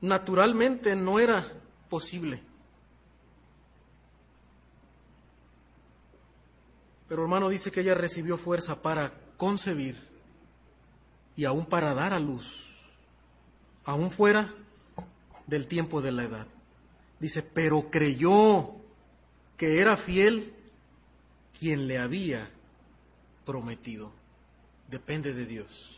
[0.00, 1.44] Naturalmente no era
[1.88, 2.40] posible.
[7.08, 9.96] Pero hermano dice que ella recibió fuerza para concebir
[11.36, 12.76] y aún para dar a luz,
[13.84, 14.52] aún fuera
[15.46, 16.46] del tiempo de la edad.
[17.18, 18.74] Dice, pero creyó
[19.56, 20.52] que era fiel
[21.58, 22.50] quien le había
[23.44, 24.12] prometido.
[24.88, 25.90] Depende de Dios.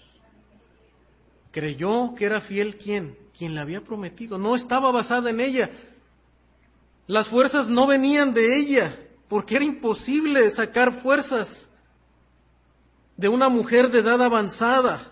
[1.51, 4.37] Creyó que era fiel quien, quien le había prometido.
[4.37, 5.71] No estaba basada en ella.
[7.07, 8.95] Las fuerzas no venían de ella,
[9.29, 11.71] porque era imposible sacar fuerzas
[13.17, 15.11] de una mujer de edad avanzada.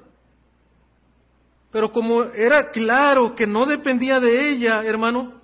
[1.71, 5.41] Pero como era claro que no dependía de ella, hermano,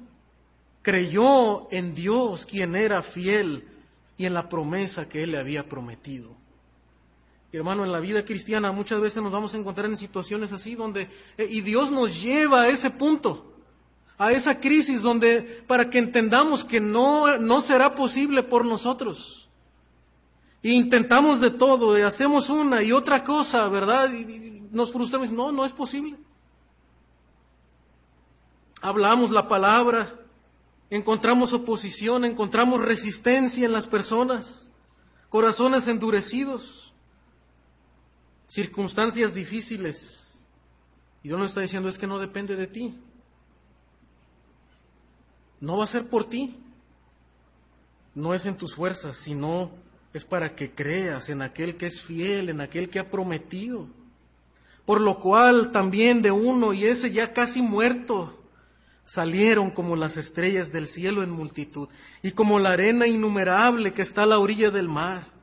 [0.82, 3.66] creyó en Dios, quien era fiel,
[4.18, 6.43] y en la promesa que Él le había prometido
[7.56, 11.08] hermano, en la vida cristiana muchas veces nos vamos a encontrar en situaciones así donde,
[11.38, 13.52] eh, y Dios nos lleva a ese punto,
[14.18, 19.48] a esa crisis donde, para que entendamos que no, no será posible por nosotros.
[20.62, 24.12] E intentamos de todo, y hacemos una y otra cosa, ¿verdad?
[24.12, 26.16] Y, nos frustramos, no, no es posible.
[28.80, 30.12] Hablamos la palabra,
[30.90, 34.68] encontramos oposición, encontramos resistencia en las personas,
[35.28, 36.83] corazones endurecidos
[38.54, 40.36] circunstancias difíciles.
[41.24, 42.94] Y Dios nos está diciendo es que no depende de ti.
[45.60, 46.56] No va a ser por ti.
[48.14, 49.72] no es en tus fuerzas, sino
[50.12, 53.88] es para que creas en aquel que es fiel, en aquel que ha prometido.
[54.86, 58.40] Por lo cual también de uno y ese ya casi muerto
[59.02, 61.88] salieron como las estrellas del cielo en multitud
[62.22, 65.33] y como la arena innumerable que está a la orilla del mar.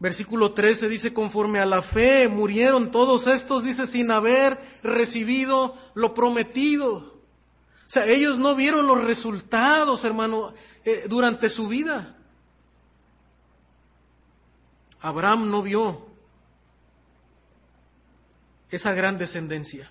[0.00, 6.14] Versículo 13 dice, conforme a la fe murieron todos estos, dice, sin haber recibido lo
[6.14, 7.20] prometido.
[7.86, 10.54] O sea, ellos no vieron los resultados, hermano,
[10.86, 12.16] eh, durante su vida.
[15.02, 16.06] Abraham no vio
[18.70, 19.90] esa gran descendencia.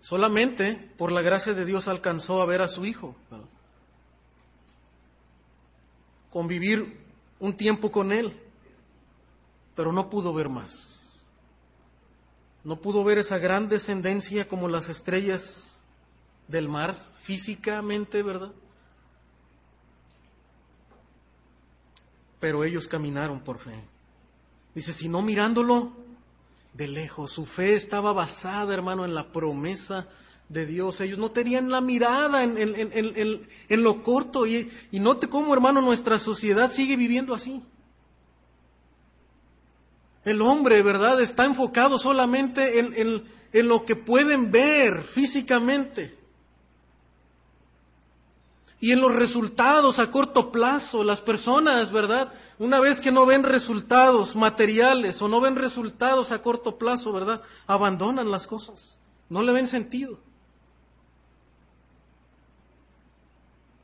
[0.00, 3.14] Solamente por la gracia de Dios alcanzó a ver a su hijo.
[6.30, 7.01] Convivir
[7.42, 8.40] un tiempo con él,
[9.74, 11.00] pero no pudo ver más.
[12.62, 15.82] No pudo ver esa gran descendencia como las estrellas
[16.46, 18.52] del mar, físicamente, ¿verdad?
[22.38, 23.74] Pero ellos caminaron por fe.
[24.72, 25.90] Dice, si no mirándolo
[26.74, 30.06] de lejos, su fe estaba basada, hermano, en la promesa
[30.52, 31.00] de Dios.
[31.00, 34.46] Ellos no tenían la mirada en, lo corto.
[34.46, 37.62] Y, y note cómo, hermano, nuestra sociedad sigue viviendo así.
[40.24, 46.18] El hombre, ¿verdad?, está enfocado solamente en, en lo que pueden ver físicamente.
[48.78, 52.32] Y en los resultados a corto plazo, las personas, ¿verdad?
[52.58, 57.42] Una vez que no ven resultados materiales o no ven resultados a corto plazo, ¿verdad?
[57.68, 58.98] Abandonan las cosas.
[59.28, 60.18] No le ven sentido.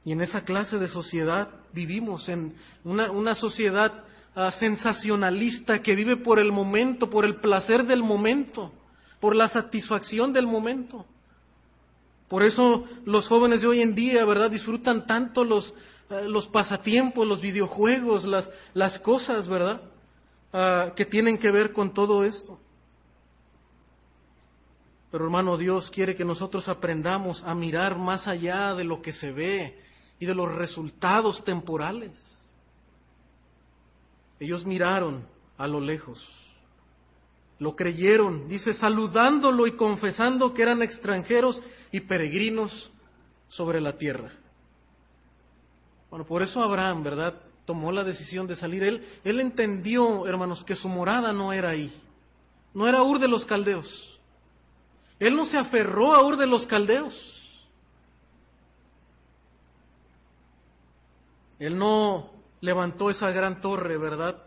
[0.09, 4.05] Y en esa clase de sociedad vivimos, en una, sociedad
[4.35, 8.73] ah, sensacionalista que vive por el momento, por el placer del momento,
[9.21, 11.05] por la satisfacción del momento.
[12.27, 14.51] Por eso los jóvenes de hoy en día, ¿verdad?
[14.51, 15.75] Disfrutan tanto los,
[16.09, 19.83] ah, los pasatiempos, los videojuegos, las, las cosas, ¿verdad?
[20.55, 22.59] Ah, que tienen que ver con todo esto.
[25.11, 29.33] Pero hermano, Dios quiere que nosotros aprendamos a mirar más allá de lo que se
[29.33, 29.87] ve,
[30.19, 32.43] y de los resultados temporales.
[34.41, 36.29] Ellos miraron a lo lejos,
[37.59, 42.91] lo creyeron, dice, saludándolo y confesando que eran extranjeros y peregrinos
[43.49, 44.31] sobre la tierra.
[46.11, 47.35] Bueno, por eso Abraham, ¿verdad?
[47.65, 48.83] Tomó la decisión de salir.
[48.83, 51.93] Él, él entendió, hermanos, que su morada no era ahí.
[52.75, 54.19] No era Ur de los Caldeos.
[55.19, 57.38] Él no se aferró a Ur de los Caldeos.
[61.59, 62.31] Él no
[62.61, 64.43] levantó esa gran torre, ¿verdad?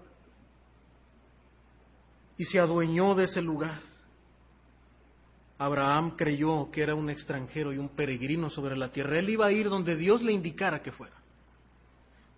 [2.38, 3.82] Y se adueñó de ese lugar.
[5.58, 9.20] Abraham creyó que era un extranjero y un peregrino sobre la tierra.
[9.20, 11.16] Él iba a ir donde Dios le indicara que fuera.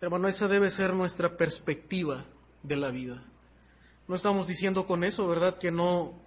[0.02, 2.26] Hermano, esa debe ser nuestra perspectiva
[2.64, 3.24] de la vida.
[4.10, 5.58] No estamos diciendo con eso, ¿verdad?
[5.58, 6.20] Que no,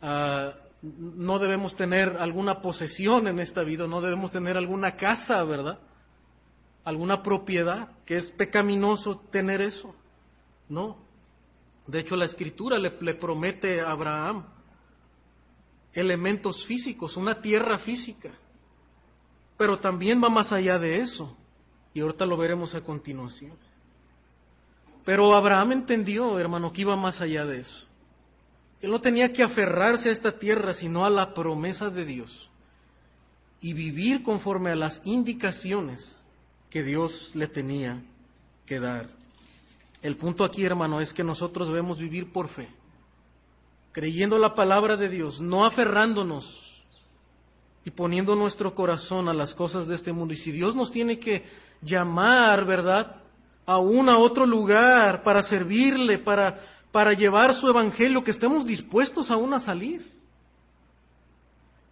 [0.00, 5.80] ah, no debemos tener alguna posesión en esta vida, no debemos tener alguna casa, ¿verdad?
[6.86, 9.92] Alguna propiedad, que es pecaminoso tener eso.
[10.68, 10.96] No.
[11.88, 14.44] De hecho, la escritura le, promete a Abraham
[15.92, 18.30] elementos físicos, una tierra física.
[19.56, 21.36] Pero también va más allá de eso.
[21.92, 23.54] Y ahorita lo veremos a continuación.
[25.04, 27.88] Pero Abraham entendió, hermano, que iba más allá de eso.
[28.80, 32.48] Que no tenía que aferrarse a esta tierra, sino a la promesa de Dios.
[33.60, 36.25] Y vivir conforme a las indicaciones
[36.76, 38.02] que Dios le tenía
[38.66, 39.08] que dar.
[40.02, 42.68] El punto aquí, hermano, es que nosotros debemos vivir por fe,
[43.92, 46.84] creyendo la palabra de Dios, no aferrándonos
[47.82, 50.34] y poniendo nuestro corazón a las cosas de este mundo.
[50.34, 51.46] Y si Dios nos tiene que
[51.80, 53.22] llamar, ¿verdad?,
[53.64, 56.60] a un a otro lugar para servirle, para,
[56.92, 60.15] para llevar su evangelio, que estemos dispuestos aún a salir.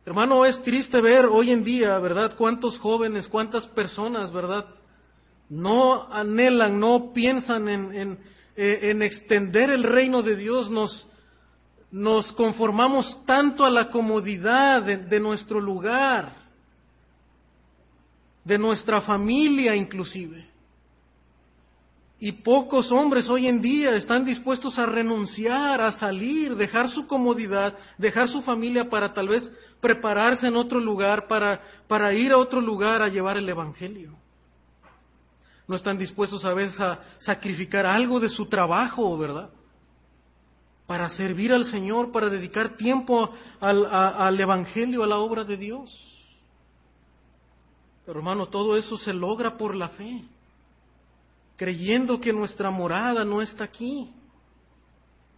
[0.07, 2.37] Hermano, es triste ver hoy en día, ¿verdad?
[2.37, 4.67] Cuántos jóvenes, cuántas personas, ¿verdad?
[5.49, 8.19] No anhelan, no piensan en, en,
[8.57, 10.71] eh, extender el reino de Dios.
[10.71, 11.09] Nos,
[11.91, 16.37] nos conformamos tanto a la comodidad de nuestro lugar,
[18.45, 20.54] de nuestra familia inclusive.
[22.25, 27.77] Y pocos hombres hoy en día están dispuestos a renunciar, a salir, dejar su comodidad,
[27.99, 32.63] dejar su familia para tal vez prepararse en otro lugar, para, para ir a otro
[32.63, 34.17] lugar a llevar el Evangelio.
[35.69, 39.51] No están dispuestos a veces a sacrificar algo de su trabajo, ¿verdad?
[40.87, 46.25] Para servir al Señor, para dedicar tiempo al, al Evangelio, a la obra de Dios.
[48.07, 50.25] Pero hermano, todo eso se logra por la fe,
[51.57, 54.13] creyendo que nuestra morada no está aquí,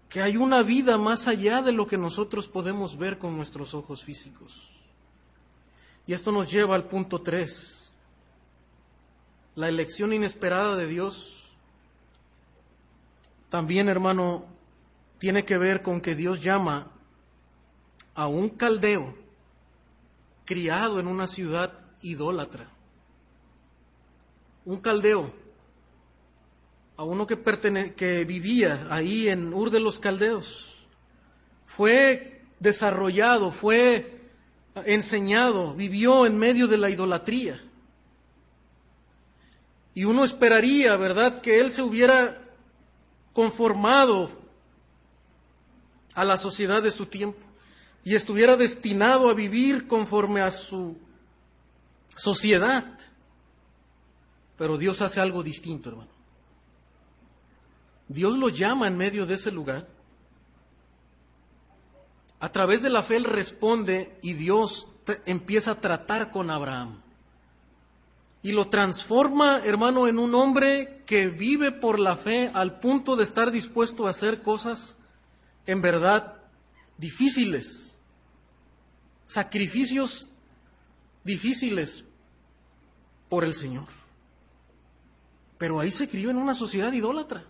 [0.08, 4.02] que hay una vida más allá de lo que nosotros podemos ver con nuestros ojos
[4.02, 4.70] físicos.
[6.06, 7.92] Y esto nos lleva al punto 3,
[9.56, 11.48] la elección inesperada de Dios.
[13.50, 14.44] También, hermano,
[15.18, 16.90] tiene que ver con que Dios llama
[18.14, 19.14] a un caldeo
[20.44, 22.70] criado en una ciudad idólatra.
[24.64, 25.32] Un caldeo,
[26.96, 27.38] a uno que,
[27.94, 30.74] que vivía ahí en Ur de los Caldeos,
[31.66, 34.20] fue desarrollado, fue
[34.84, 37.62] enseñado, vivió en medio de la idolatría.
[39.94, 42.42] Y uno esperaría, ¿verdad?, que él se hubiera
[43.32, 44.30] conformado
[46.14, 47.46] a la sociedad de su tiempo
[48.04, 50.96] y estuviera destinado a vivir conforme a su
[52.14, 52.98] sociedad.
[54.56, 56.15] Pero Dios hace algo distinto, hermano.
[58.08, 59.88] Dios lo llama en medio de ese lugar.
[62.38, 64.88] A través de la fe Él responde y Dios
[65.24, 67.02] empieza a tratar con Abraham.
[68.42, 73.24] Y lo transforma, hermano, en un hombre que vive por la fe al punto de
[73.24, 74.96] estar dispuesto a hacer cosas
[75.66, 76.34] en verdad
[76.96, 77.98] difíciles,
[79.26, 80.28] sacrificios
[81.24, 82.04] difíciles
[83.28, 83.88] por el Señor.
[85.58, 87.44] Pero ahí se crió en una sociedad idólatra.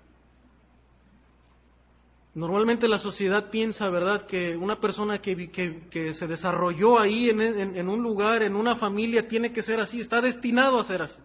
[2.37, 7.89] Normalmente la sociedad piensa, ¿verdad?, que una persona que, que, se desarrolló ahí en, en,
[7.89, 11.19] un lugar, en una familia, tiene que ser así, está destinado a ser así.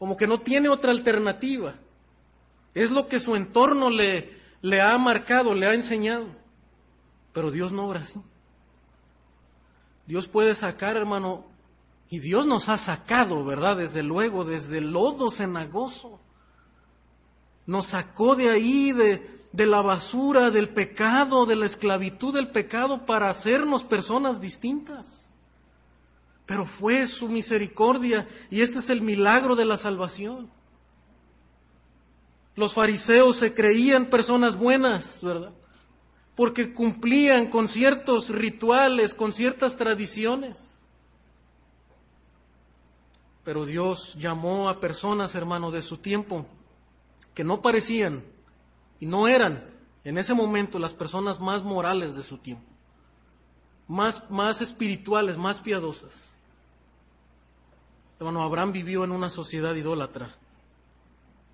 [0.00, 1.76] Como que no tiene otra alternativa.
[2.74, 6.26] Es lo que su entorno le, le ha marcado, le ha enseñado.
[7.32, 8.20] Pero Dios no obra así.
[10.08, 11.44] Dios puede sacar, hermano,
[12.10, 13.76] y Dios nos ha sacado, ¿verdad?
[13.76, 16.18] Desde luego, desde lodo cenagoso.
[17.64, 23.06] Nos sacó de ahí, de, de la basura, del pecado, de la esclavitud del pecado,
[23.06, 25.30] para hacernos personas distintas.
[26.46, 30.50] Pero fue su misericordia y este es el milagro de la salvación.
[32.54, 35.52] Los fariseos se creían personas buenas, ¿verdad?
[36.34, 40.86] Porque cumplían con ciertos rituales, con ciertas tradiciones.
[43.44, 46.46] Pero Dios llamó a personas, hermano, de su tiempo,
[47.34, 48.35] que no parecían
[49.00, 49.64] y no eran
[50.04, 52.64] en ese momento las personas más morales de su tiempo,
[53.88, 56.34] más, más espirituales, más piadosas.
[58.18, 60.34] Hermano, Abraham vivió en una sociedad idólatra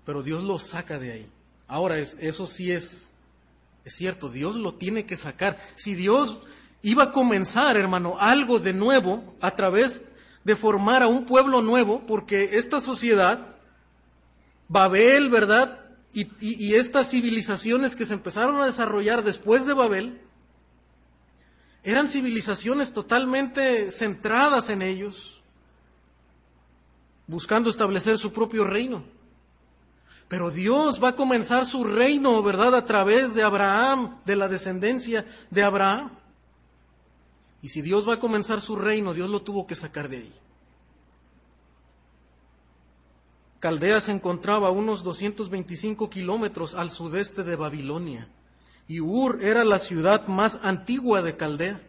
[0.05, 1.29] pero Dios lo saca de ahí.
[1.67, 3.09] Ahora, eso sí es,
[3.85, 5.59] es cierto, Dios lo tiene que sacar.
[5.75, 6.39] Si Dios
[6.81, 10.01] iba a comenzar, hermano, algo de nuevo a través
[10.43, 13.55] de formar a un pueblo nuevo, porque esta sociedad,
[14.67, 15.82] Babel, ¿verdad?
[16.13, 20.21] Y, estas civilizaciones que se empezaron a desarrollar después de Babel,
[21.83, 25.41] eran civilizaciones totalmente centradas en ellos,
[27.25, 29.03] buscando establecer su propio reino.
[30.27, 32.75] Pero Dios va a comenzar su reino, ¿verdad?
[32.75, 36.11] A través de Abraham, de la descendencia de Abraham.
[37.61, 40.33] Y si Dios va a comenzar su reino, Dios lo tuvo que sacar de ahí.
[43.63, 48.27] Caldea se encontraba a unos 225 kilómetros al sudeste de Babilonia.
[48.89, 51.81] Y Ur era la ciudad más antigua de Caldea.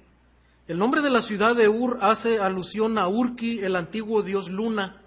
[0.69, 5.03] El nombre de la ciudad de Ur hace alusión a Urki, el antiguo dios Luna,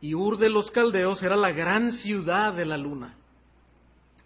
[0.00, 3.14] y Ur de los Caldeos era la gran ciudad de la luna,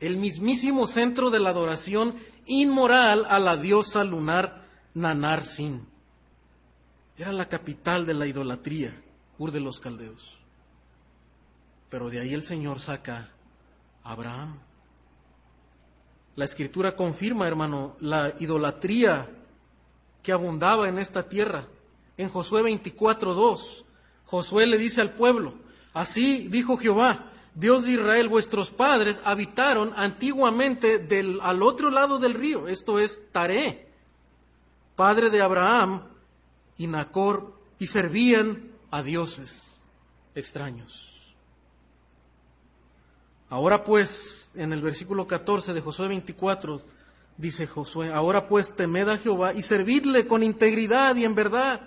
[0.01, 2.15] el mismísimo centro de la adoración
[2.47, 4.65] inmoral a la diosa lunar
[4.95, 5.87] Nanar Sin.
[7.19, 8.99] Era la capital de la idolatría,
[9.37, 10.44] Ur de los Caldeos.
[11.95, 13.29] Pero de ahí el Señor saca
[14.03, 14.59] a Abraham.
[16.35, 19.31] La escritura confirma, hermano, la idolatría
[20.21, 21.69] que abundaba en esta tierra.
[22.17, 23.85] En Josué 24:2,
[24.27, 25.55] Josué le dice al pueblo,
[25.93, 31.07] Así dijo Jehová, Dios de Israel, vuestros padres habitaron antiguamente
[31.43, 33.87] al otro lado del río, esto es Taré,
[34.97, 36.09] padre de Abraham
[36.77, 39.85] y Nacor, y servían a dioses
[40.35, 41.14] extraños.
[43.55, 46.83] Ahora pues, en el versículo 14 de Josué 24,
[47.37, 51.81] dice Josué, ahora pues temed a Jehová y servidle con integridad y en verdad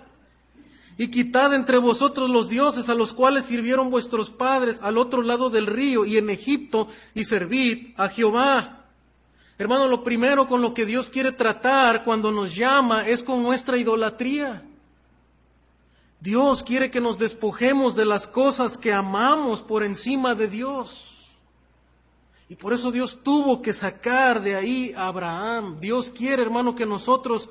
[0.96, 5.50] y quitad entre vosotros los dioses a los cuales sirvieron vuestros padres al otro lado
[5.50, 8.86] del río y en Egipto y servid a Jehová.
[9.58, 13.76] Hermano, lo primero con lo que Dios quiere tratar cuando nos llama es con nuestra
[13.76, 14.64] idolatría.
[16.18, 21.17] Dios quiere que nos despojemos de las cosas que amamos por encima de Dios.
[22.48, 25.78] Y por eso Dios tuvo que sacar de ahí a Abraham.
[25.80, 27.50] Dios quiere, hermano, que nosotros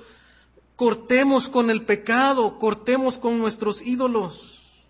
[0.75, 4.85] cortemos con el pecado, cortemos con nuestros ídolos,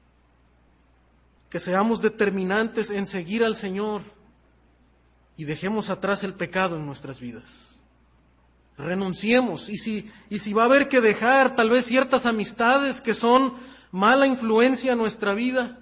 [1.50, 4.02] que seamos determinantes en seguir al Señor
[5.36, 7.78] y dejemos atrás el pecado en nuestras vidas.
[8.78, 9.70] Renunciemos.
[9.70, 13.54] Y si, y si va a haber que dejar tal vez ciertas amistades que son
[13.92, 15.80] mala influencia en nuestra vida,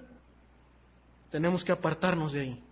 [1.29, 2.64] tenemos que apartarnos de ahí.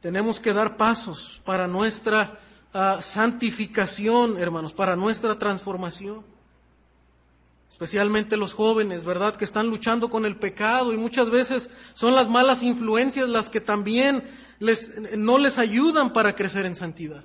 [0.00, 2.38] Tenemos que dar pasos para nuestra
[2.72, 6.24] ah, santificación, hermanos, para nuestra transformación.
[7.70, 9.36] Especialmente los jóvenes, ¿verdad?
[9.36, 13.60] Que están luchando con el pecado y muchas veces son las malas influencias las que
[13.60, 14.24] también
[14.58, 17.24] les, no les ayudan para crecer en santidad.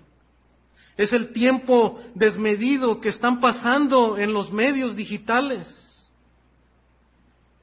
[0.97, 6.11] Es el tiempo desmedido que están pasando en los medios digitales.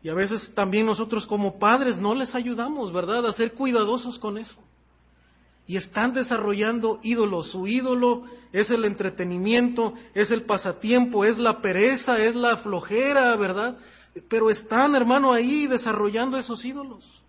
[0.02, 3.26] Y a veces también nosotros como padres no les ayudamos, ¿verdad?
[3.26, 4.58] A ser cuidadosos con eso
[5.72, 7.46] y están desarrollando ídolos.
[7.46, 13.78] Su ídolo es el entretenimiento, es el pasatiempo, es la pereza, es la flojera, ¿verdad?
[14.28, 17.22] Pero están, hermano, ahí desarrollando esos ídolos.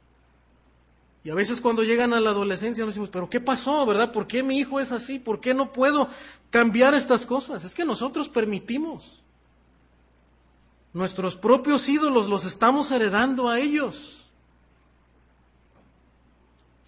[1.24, 4.12] Y a veces cuando llegan a la adolescencia nos decimos, pero ¿qué pasó, verdad?
[4.12, 5.20] ¿Por qué mi hijo es así?
[5.20, 6.10] ¿Por qué no puedo
[6.50, 7.64] cambiar estas cosas?
[7.64, 9.22] Es que nosotros permitimos.
[10.92, 14.13] Nuestros propios ídolos los estamos heredando a ellos.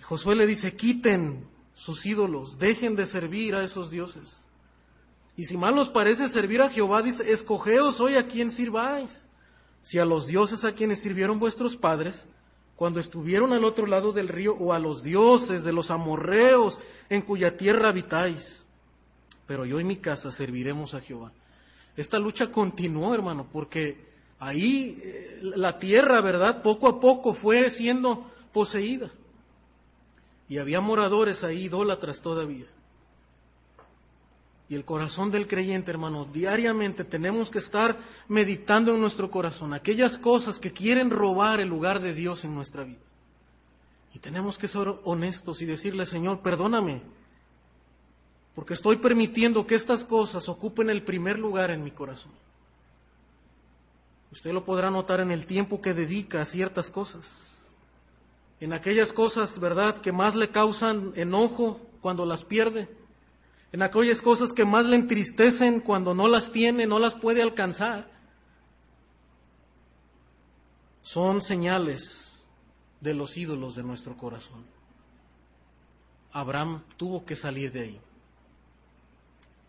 [0.07, 4.45] Josué le dice, quiten sus ídolos, dejen de servir a esos dioses.
[5.35, 9.27] Y si mal os parece servir a Jehová, dice, escogeos hoy a quien sirváis.
[9.81, 12.27] Si a los dioses a quienes sirvieron vuestros padres,
[12.75, 16.79] cuando estuvieron al otro lado del río, o a los dioses de los amorreos
[17.09, 18.63] en cuya tierra habitáis.
[19.47, 21.31] Pero yo y mi casa serviremos a Jehová.
[21.97, 24.05] Esta lucha continuó, hermano, porque
[24.37, 26.61] ahí eh, la tierra, ¿verdad?
[26.61, 29.11] Poco a poco fue siendo poseída.
[30.47, 32.65] Y había moradores ahí idólatras todavía.
[34.67, 40.17] Y el corazón del creyente, hermano, diariamente tenemos que estar meditando en nuestro corazón aquellas
[40.17, 42.99] cosas que quieren robar el lugar de Dios en nuestra vida.
[44.13, 47.01] Y tenemos que ser honestos y decirle, Señor, perdóname,
[48.55, 52.31] porque estoy permitiendo que estas cosas ocupen el primer lugar en mi corazón.
[54.31, 57.54] Usted lo podrá notar en el tiempo que dedica a ciertas cosas
[58.59, 62.89] en aquellas cosas, ¿verdad?, que más le causan enojo cuando las pierde,
[63.71, 68.09] en aquellas cosas que más le entristecen cuando no las tiene, no las puede alcanzar,
[71.01, 72.47] son señales
[73.01, 74.65] de los ídolos de nuestro corazón.
[76.31, 78.01] Abraham tuvo que salir de ahí.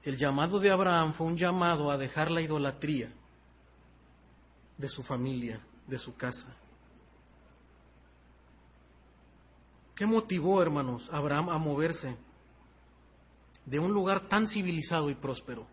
[0.02, 3.12] El llamado de Abraham fue un llamado a dejar la idolatría
[4.78, 6.48] de su familia, de su casa.
[9.96, 12.14] ¿Qué motivó, hermanos, a Abraham a moverse
[13.64, 15.66] de un lugar tan civilizado y próspero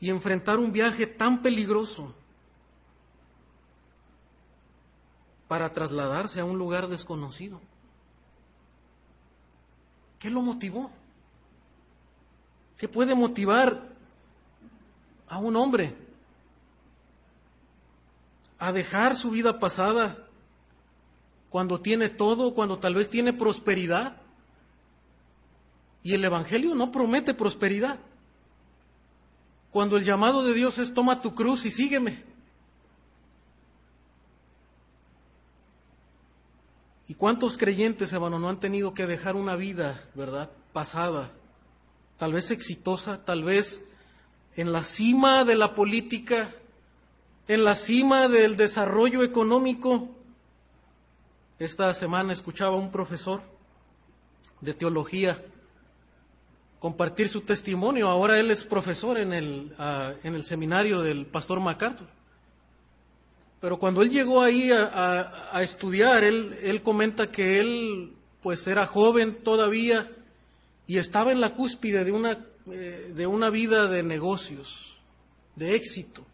[0.00, 2.12] y enfrentar un viaje tan peligroso
[5.46, 7.60] para trasladarse a un lugar desconocido?
[10.18, 10.90] ¿Qué lo motivó?
[12.76, 13.88] ¿Qué puede motivar
[15.28, 15.94] a un hombre
[18.58, 20.26] a dejar su vida pasada
[21.52, 24.16] cuando tiene todo, cuando tal vez tiene prosperidad.
[26.02, 27.98] Y el Evangelio no promete prosperidad.
[29.70, 32.24] Cuando el llamado de Dios es toma tu cruz y sígueme.
[37.06, 41.32] ¿Y cuántos creyentes, hermano, no han tenido que dejar una vida, verdad, pasada,
[42.16, 43.84] tal vez exitosa, tal vez
[44.56, 46.48] en la cima de la política,
[47.46, 50.21] en la cima del desarrollo económico,
[51.64, 53.40] esta semana escuchaba a un profesor
[54.60, 55.42] de teología
[56.78, 58.08] compartir su testimonio.
[58.08, 62.08] Ahora él es profesor en el, ah, en el seminario del pastor MacArthur.
[63.60, 69.36] Pero cuando él llegó ahí a, estudiar, él, él, comenta que él pues era joven
[69.44, 70.10] todavía
[70.88, 74.96] y estaba en la cúspide de una, eh, de una vida de negocios,
[75.54, 76.26] de éxito.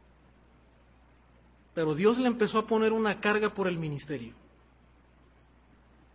[1.75, 4.33] Pero Dios le empezó a poner una carga por el ministerio.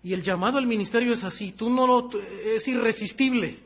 [0.03, 2.09] Y el llamado al ministerio es así, tú no lo,
[2.45, 3.57] es irresistible.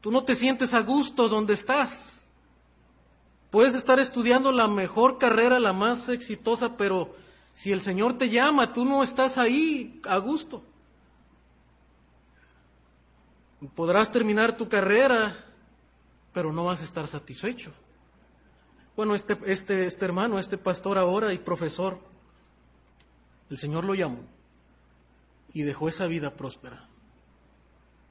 [0.00, 2.22] Tú no te sientes a gusto donde estás.
[3.50, 7.14] Puedes estar estudiando la mejor carrera, la más exitosa, pero
[7.54, 10.62] si el Señor te llama, tú no estás ahí a gusto.
[13.74, 15.36] Podrás terminar tu carrera,
[16.32, 17.70] pero no vas a estar satisfecho.
[18.96, 21.98] Bueno, este, este, este hermano, este pastor ahora y profesor,
[23.50, 24.33] el Señor lo llamó
[25.54, 26.88] y dejó esa vida próspera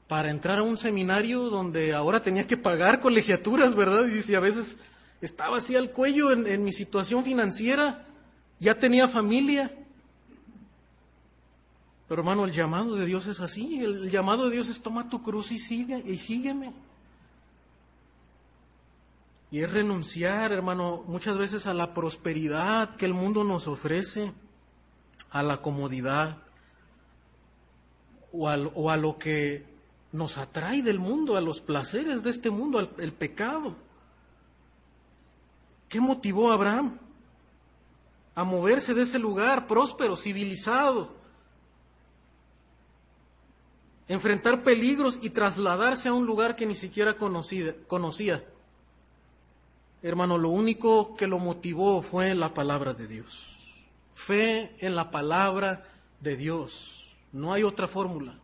[0.08, 4.06] para entrar a un seminario donde ahora tenía que pagar colegiaturas, ¿verdad?
[4.06, 4.76] Y a veces
[5.20, 8.06] estaba así al cuello en, en mi situación financiera,
[8.60, 9.74] ya tenía familia.
[12.06, 15.22] Pero hermano, el llamado de Dios es así, el llamado de Dios es toma tu
[15.22, 16.72] cruz y sigue y sígueme.
[19.50, 24.32] Y es renunciar, hermano, muchas veces a la prosperidad que el mundo nos ofrece,
[25.30, 26.43] a la comodidad
[28.34, 29.64] o, a lo que
[30.12, 33.76] nos atrae del mundo, a los placeres de este mundo, al el pecado.
[35.88, 36.98] ¿Qué motivó a Abraham
[38.34, 41.12] a moverse de ese lugar próspero, civilizado?
[44.08, 48.44] Enfrentar peligros y trasladarse a un lugar que ni siquiera conocía.
[50.02, 53.56] Hermano, lo único que lo motivó fue la palabra de Dios.
[54.14, 55.84] Fe en la palabra
[56.20, 56.93] de Dios.
[57.34, 58.38] No hay otra fórmula.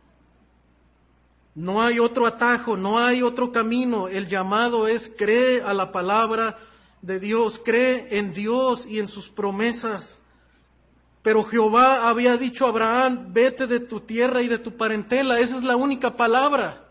[1.55, 4.09] No hay otro atajo, no hay otro camino.
[4.09, 6.59] El llamado es cree a la palabra
[7.01, 10.21] de Dios, cree en Dios y en sus promesas.
[11.21, 15.57] Pero Jehová había dicho a Abraham, vete de tu tierra y de tu parentela, esa
[15.57, 16.89] es la única palabra.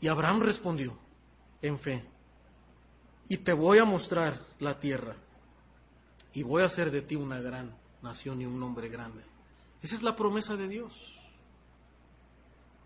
[0.00, 0.98] Y Abraham respondió
[1.62, 2.04] en fe,
[3.28, 5.14] y te voy a mostrar la tierra,
[6.34, 9.35] y voy a hacer de ti una gran nación y un hombre grande.
[9.86, 11.16] Esa es la promesa de Dios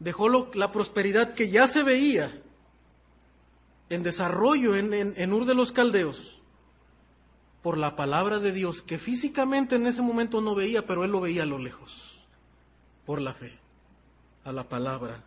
[0.01, 2.43] dejó la prosperidad que ya se veía
[3.91, 6.41] en desarrollo en, en, Ur de los Caldeos
[7.63, 11.21] por la palabra de Dios que físicamente en ese momento no veía, pero él lo
[11.21, 12.19] veía a lo lejos,
[13.05, 13.59] por la fe,
[14.45, 15.23] a la palabra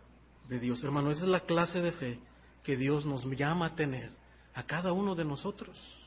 [0.48, 0.82] de Dios.
[0.82, 2.18] Hermano, esa es la clase de fe
[2.64, 4.10] que Dios nos llama a tener
[4.54, 6.03] a cada uno de nosotros.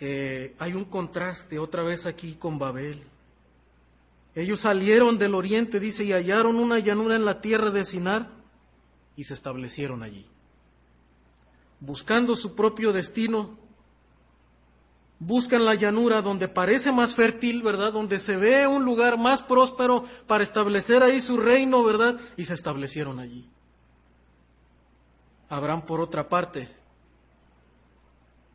[0.00, 3.02] Eh, hay un contraste otra vez aquí con Babel.
[4.34, 8.28] Ellos salieron del oriente, dice, y hallaron una llanura en la tierra de Sinar
[9.16, 10.26] y se establecieron allí.
[11.78, 13.56] Buscando su propio destino,
[15.20, 17.92] buscan la llanura donde parece más fértil, ¿verdad?
[17.92, 22.18] Donde se ve un lugar más próspero para establecer ahí su reino, ¿verdad?
[22.36, 23.48] Y se establecieron allí.
[25.48, 26.68] Abraham, por otra parte,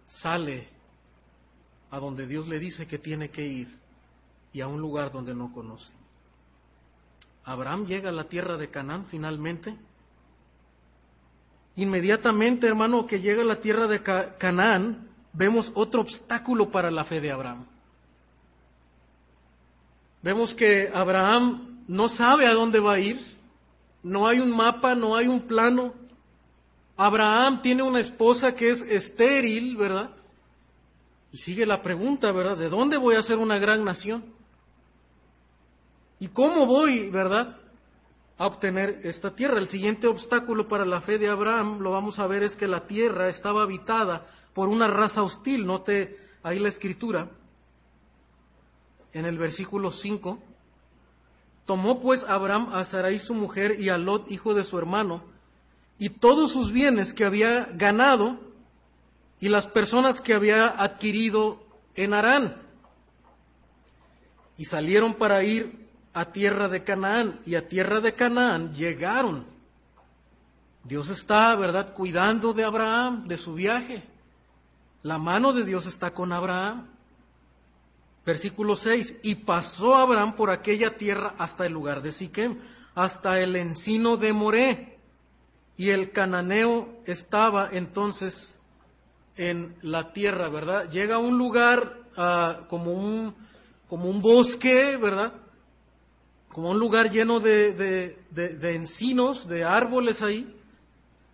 [0.06, 0.79] sale
[1.92, 3.78] a donde Dios le dice que tiene que ir
[4.54, 5.92] y a un lugar donde no conoce.
[7.46, 9.76] Abraham llega a la tierra de Canaán finalmente.
[11.76, 17.22] Inmediatamente, hermano, que llega a la tierra de Canaán, vemos otro obstáculo para la fe
[17.22, 17.66] de Abraham.
[20.22, 23.20] Vemos que Abraham no sabe a dónde va a ir,
[24.04, 25.94] no hay un mapa, no hay un plano.
[26.98, 30.10] Abraham tiene una esposa que es estéril, ¿verdad?
[31.32, 32.58] Y sigue la pregunta, ¿verdad?
[32.58, 34.24] ¿De dónde voy a ser una gran nación?
[36.20, 37.58] ¿Y cómo voy, verdad,
[38.38, 39.60] a obtener esta tierra?
[39.60, 42.88] El siguiente obstáculo para la fe de Abraham, lo vamos a ver, es que la
[42.88, 45.66] tierra estaba habitada por una raza hostil.
[45.66, 47.30] Note ahí la escritura,
[49.14, 50.40] en el versículo 5.
[51.66, 55.24] Tomó pues Abraham a Sarai su mujer y a Lot, hijo de su hermano,
[56.00, 58.49] y todos sus bienes que había ganado
[59.40, 61.64] y las personas que había adquirido
[61.96, 62.56] en Harán.
[64.58, 69.46] Y salieron para ir a tierra de Canaán y a tierra de Canaán llegaron.
[70.84, 74.04] Dios está, ¿verdad?, cuidando de Abraham, de su viaje.
[75.04, 76.88] La mano de Dios está con Abraham.
[78.26, 82.60] Versículo 6, y pasó Abraham por aquella tierra hasta el lugar de Siquem,
[82.94, 85.00] hasta el encino de Moré.
[85.78, 88.59] Y el cananeo estaba entonces
[89.40, 90.92] en la tierra, ¿verdad?
[90.92, 93.34] Llega a un lugar uh, como, un,
[93.88, 95.34] como un bosque, ¿verdad?
[96.50, 98.18] como un lugar lleno de,
[98.64, 100.56] encinos, de árboles ahí.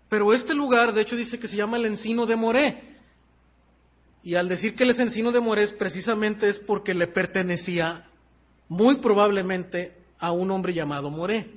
[0.10, 2.84] Pero este lugar, de hecho, dice que se llama el encino de Moré.
[4.22, 8.08] Y al decir que el encino de Moré precisamente es porque le pertenecía
[8.68, 11.50] muy probablemente a un hombre llamado Moré.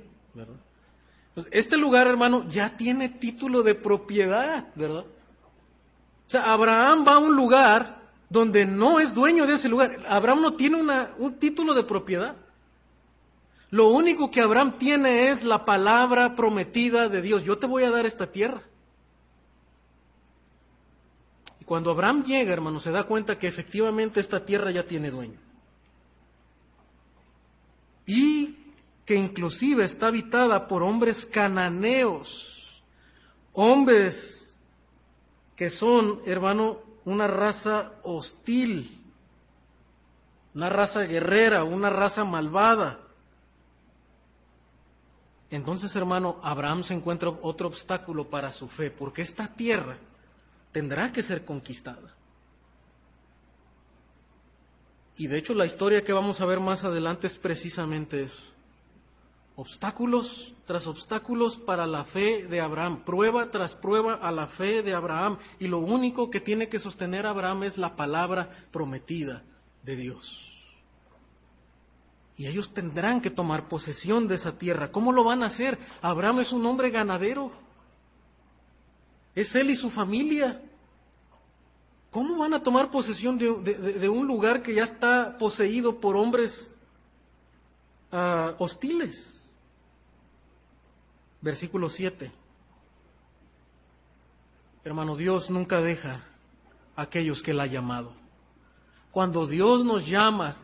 [1.51, 5.05] este lugar, hermano, ya tiene título de propiedad, ¿verdad?
[6.29, 9.97] O sea, Abraham va a un lugar donde no es dueño de ese lugar.
[10.07, 12.35] Abraham no tiene una, un título de propiedad.
[13.71, 17.43] Lo único que Abraham tiene es la palabra prometida de Dios.
[17.43, 18.61] Yo te voy a dar esta tierra.
[21.59, 25.39] Y cuando Abraham llega, hermano, se da cuenta que efectivamente esta tierra ya tiene dueño.
[28.05, 28.55] Y
[29.03, 32.83] que inclusive está habitada por hombres cananeos,
[33.53, 34.38] hombres
[35.59, 38.89] que son, hermano, una raza hostil,
[40.55, 42.97] una raza guerrera, una raza malvada.
[45.51, 49.97] Entonces, hermano, Abraham se encuentra otro obstáculo para su fe, porque esta tierra
[50.71, 52.15] tendrá que ser conquistada.
[55.17, 58.43] Y de hecho la historia que vamos a ver más adelante es precisamente eso.
[59.59, 64.93] Obstáculos tras obstáculos para la fe de Abraham, prueba tras prueba a la fe de
[64.93, 65.37] Abraham.
[65.59, 69.43] Y lo único que tiene que sostener Abraham es la palabra prometida
[69.83, 70.45] de Dios.
[72.37, 74.93] Y ellos tendrán que tomar posesión de esa tierra.
[74.93, 75.77] ¿Cómo lo van a hacer?
[76.01, 77.51] Abraham es un hombre ganadero.
[79.35, 80.63] Es él y su familia.
[82.11, 86.77] ¿Cómo van a tomar posesión de, un lugar que ya está poseído por hombres
[88.13, 89.38] ah, hostiles?
[91.41, 92.31] Versículo 7.
[94.83, 96.23] Hermano, Dios nunca deja
[96.95, 98.13] a aquellos que Él ha llamado.
[99.11, 100.57] Cuando Dios nos llama,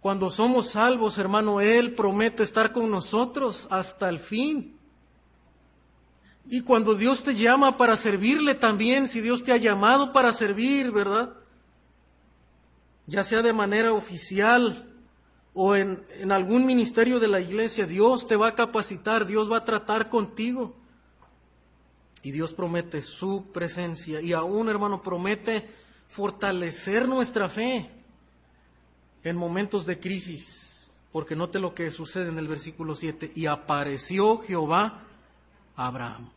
[0.00, 4.76] cuando somos salvos, hermano, Él promete estar con nosotros hasta el fin.
[6.48, 10.90] Y cuando Dios te llama para servirle también, si Dios te ha llamado para servir,
[10.90, 11.34] ¿verdad?
[13.06, 14.91] Ya sea de manera oficial
[15.54, 19.64] o en, algún ministerio de la iglesia, Dios te va a capacitar, Dios va a
[19.64, 20.74] tratar contigo.
[22.22, 25.68] Y Dios promete su presencia y aún, hermano, promete
[26.08, 27.90] fortalecer nuestra fe
[29.24, 30.90] en momentos de crisis.
[31.10, 33.32] Porque note lo que sucede en el versículo 7.
[33.34, 35.02] Y apareció Jehová
[35.76, 36.30] Abraham.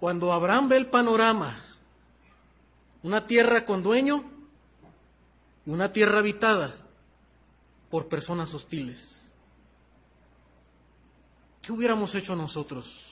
[0.00, 1.56] Cuando Abraham ve el panorama,
[3.02, 4.33] una tierra con dueño
[5.66, 6.74] y una tierra habitada
[7.90, 9.30] por personas hostiles,
[11.62, 13.10] ¿qué hubiéramos hecho nosotros?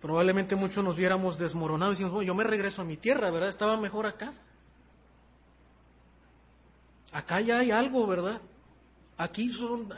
[0.00, 3.48] Probablemente muchos nos viéramos desmoronados y decimos, yo me regreso a mi tierra, ¿verdad?
[3.48, 4.32] Estaba mejor acá.
[7.12, 8.40] Acá ya hay algo, ¿verdad?
[9.16, 9.92] Aquí son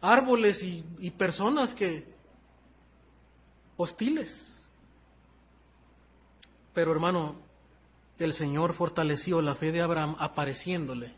[0.00, 2.06] árboles y, personas que
[3.76, 4.70] hostiles.
[6.72, 7.36] Pero hermano,
[8.18, 11.14] el Señor fortaleció la fe de Abraham apareciéndole.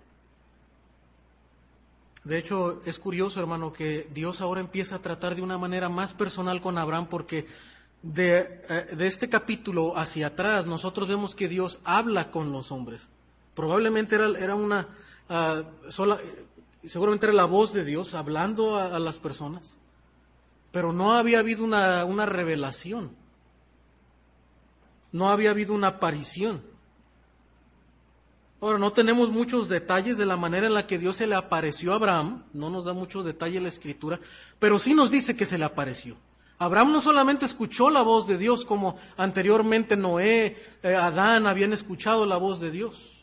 [2.25, 6.13] De hecho, es curioso, hermano, que Dios ahora empieza a tratar de una manera más
[6.13, 7.47] personal con Abraham porque
[8.03, 13.11] de, eh, de este capítulo hacia atrás nosotros vemos que Dios habla con los hombres.
[13.55, 14.89] Probablemente era, era una
[15.29, 16.19] uh, sola,
[16.87, 19.77] seguramente era la voz de Dios hablando a, las personas,
[20.73, 23.11] pero no había habido una, una revelación,
[25.13, 26.70] no había habido una aparición.
[28.61, 31.93] Ahora, no tenemos muchos detalles de la manera en la que Dios se le apareció
[31.93, 34.21] a Abraham, no nos da mucho detalle la escritura,
[34.59, 36.17] pero sí nos dice que se le apareció.
[36.59, 42.27] Abraham no solamente escuchó la voz de Dios como anteriormente Noé, eh, Adán habían escuchado
[42.27, 43.21] la voz de Dios.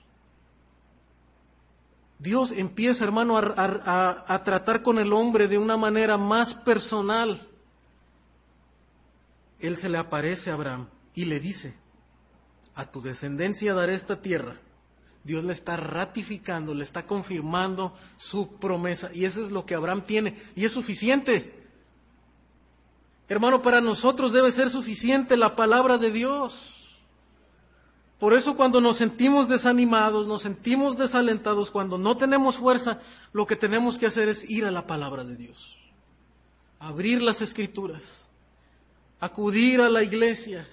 [2.17, 7.47] Dios empieza, hermano, a, tratar con el hombre de una manera más personal.
[9.59, 11.75] Él se le aparece a Abraham y le dice,
[12.73, 14.59] a tu descendencia daré esta tierra.
[15.27, 19.11] Dios le está ratificando, le está confirmando su promesa.
[19.13, 20.37] Y eso es lo que Abraham tiene.
[20.55, 21.67] Y es suficiente.
[23.27, 26.73] Hermano, para nosotros debe ser suficiente la palabra de Dios.
[28.19, 33.01] Por eso cuando nos sentimos desanimados, nos sentimos desalentados, cuando no tenemos fuerza,
[33.33, 35.77] lo que tenemos que hacer es ir a la palabra de Dios,
[36.79, 38.27] abrir las escrituras,
[39.19, 40.67] acudir a la iglesia,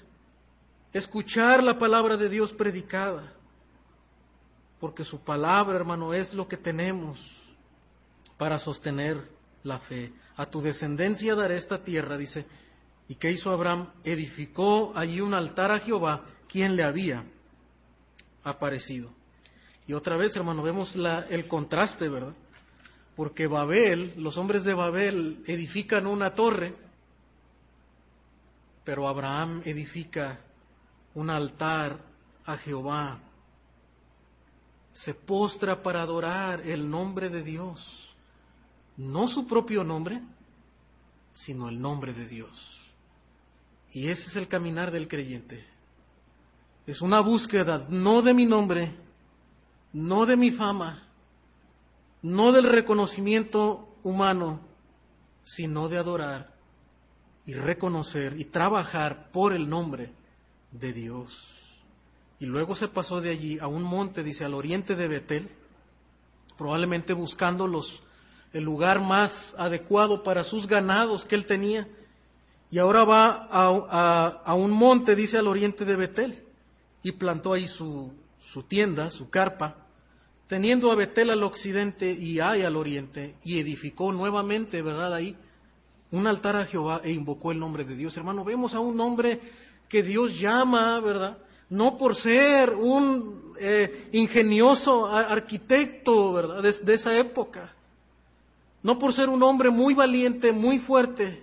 [0.94, 3.34] escuchar la palabra de Dios predicada,
[4.84, 7.18] porque su palabra, hermano, es lo que tenemos
[8.36, 9.30] para sostener
[9.62, 10.12] la fe.
[10.36, 12.44] A tu descendencia daré esta tierra, dice.
[13.08, 13.88] ¿Y qué hizo Abraham?
[14.04, 17.24] Edificó allí un altar a Jehová, quien le había
[18.42, 19.08] aparecido.
[19.86, 22.34] Y otra vez, hermano, vemos la, el contraste, ¿verdad?
[23.16, 26.74] Porque Babel, los hombres de Babel edifican una torre,
[28.84, 30.40] pero Abraham edifica
[31.14, 32.00] un altar
[32.44, 33.18] a Jehová.
[34.94, 38.16] Se postra para adorar el nombre de Dios,
[38.96, 40.22] no su propio nombre,
[41.30, 42.80] sino el nombre de Dios.
[43.92, 45.66] Y ese es el caminar del creyente.
[46.86, 48.94] Es una búsqueda no de mi nombre,
[49.92, 51.02] no de mi fama,
[52.22, 54.60] no del reconocimiento humano,
[55.44, 56.54] sino de adorar
[57.46, 60.12] y reconocer y trabajar por el nombre
[60.72, 61.63] de Dios.
[62.40, 65.48] Y luego se pasó de allí a un monte, dice, al oriente de Betel,
[66.56, 68.02] probablemente buscando los,
[68.52, 71.88] el lugar más adecuado para sus ganados que él tenía.
[72.70, 76.44] Y ahora va a, un monte, dice, al oriente de Betel,
[77.02, 79.76] y plantó ahí su, su tienda, su carpa,
[80.48, 85.14] teniendo a Betel al occidente y Ai al oriente, y edificó nuevamente, ¿verdad?
[85.14, 85.36] Ahí
[86.10, 88.16] un altar a Jehová e invocó el nombre de Dios.
[88.16, 89.40] Hermano, vemos a un hombre
[89.88, 91.38] que Dios llama, ¿verdad?
[91.70, 96.62] No por ser un eh, ingenioso arquitecto, ¿verdad?
[96.62, 97.72] de esa época,
[98.82, 101.42] no por ser un hombre muy valiente, muy fuerte,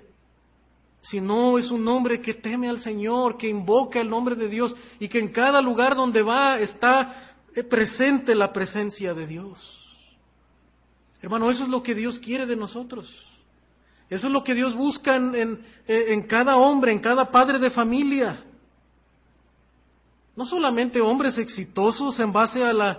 [1.02, 5.08] sino es un hombre que teme al Señor, que invoca el nombre de Dios y
[5.08, 9.82] que en cada lugar donde va está eh, presente la presencia de Dios.
[11.22, 13.28] Hermano, eso es lo que Dios quiere de nosotros.
[14.10, 18.44] Eso es lo que Dios busca en, en, cada hombre, en cada padre de familia.
[20.42, 22.98] No solamente hombres exitosos en base a la,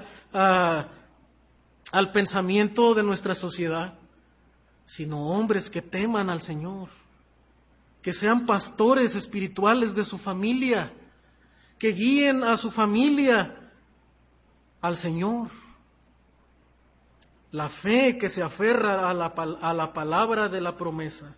[1.90, 3.94] al pensamiento de nuestra sociedad,
[4.86, 6.88] sino hombres que teman al Señor
[8.00, 10.92] que sean pastores espirituales de su familia,
[11.80, 13.72] que guíen a su familia
[14.80, 15.50] al Señor.
[17.50, 21.34] La fe que se aferra a la, a la palabra de la promesa.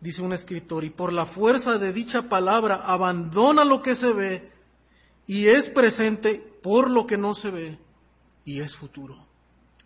[0.00, 4.59] Dice un escritor, y por la fuerza de dicha palabra abandona lo que se ve
[5.30, 7.78] y es presente por lo que no se ve
[8.44, 9.16] y es futuro.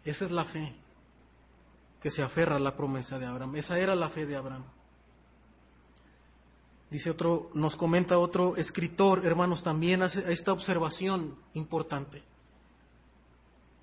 [0.02, 0.74] Esa es la fe
[2.00, 3.56] que se aferra a la promesa de Abraham.
[3.56, 4.64] Esa era la fe de Abraham.
[6.88, 12.22] Dice otro, nos comenta otro escritor, hermanos, también hace esta observación importante.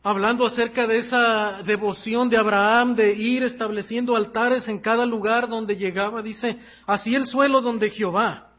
[0.01, 5.77] Hablando acerca de esa devoción de Abraham de ir estableciendo altares en cada lugar donde
[5.77, 6.57] llegaba, dice,
[6.87, 8.50] así el suelo donde Jehová,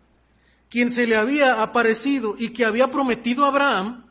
[0.72, 4.06] quien se le había aparecido y que había prometido a Abraham,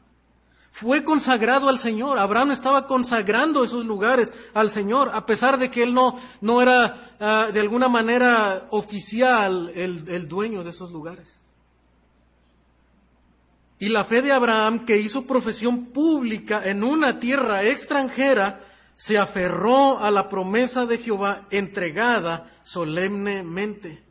[0.70, 2.20] fue consagrado al Señor.
[2.20, 7.16] Abraham estaba consagrando esos lugares al Señor, a pesar de que él no, no era
[7.20, 11.48] ah, de alguna manera oficial el, el dueño de esos lugares.
[13.80, 19.98] Y la fe de Abraham, que hizo profesión pública en una tierra extranjera, se aferró
[19.98, 24.11] a la promesa de Jehová entregada solemnemente.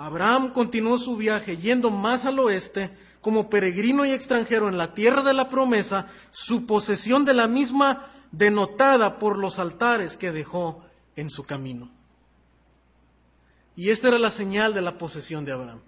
[0.00, 2.90] Abraham continuó su viaje yendo más al oeste,
[3.20, 8.06] como peregrino y extranjero en la tierra de la promesa, su posesión de la misma
[8.32, 10.82] denotada por los altares que dejó
[11.16, 11.90] en su camino.
[13.76, 15.80] Y esta era la señal de la posesión de Abraham.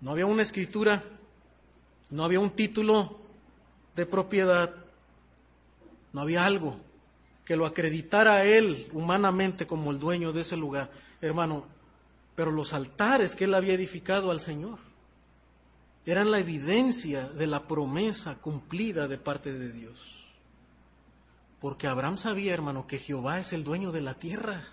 [0.00, 1.00] No había una escritura,
[2.10, 3.20] no había un título
[3.94, 4.74] de propiedad,
[6.12, 6.76] no había algo
[7.44, 11.66] que lo acreditara a él humanamente como el dueño de ese lugar, hermano,
[12.34, 14.78] pero los altares que él había edificado al Señor
[16.06, 20.24] eran la evidencia de la promesa cumplida de parte de Dios.
[21.60, 24.68] Porque Abraham sabía, hermano, que Jehová es el dueño de la tierra.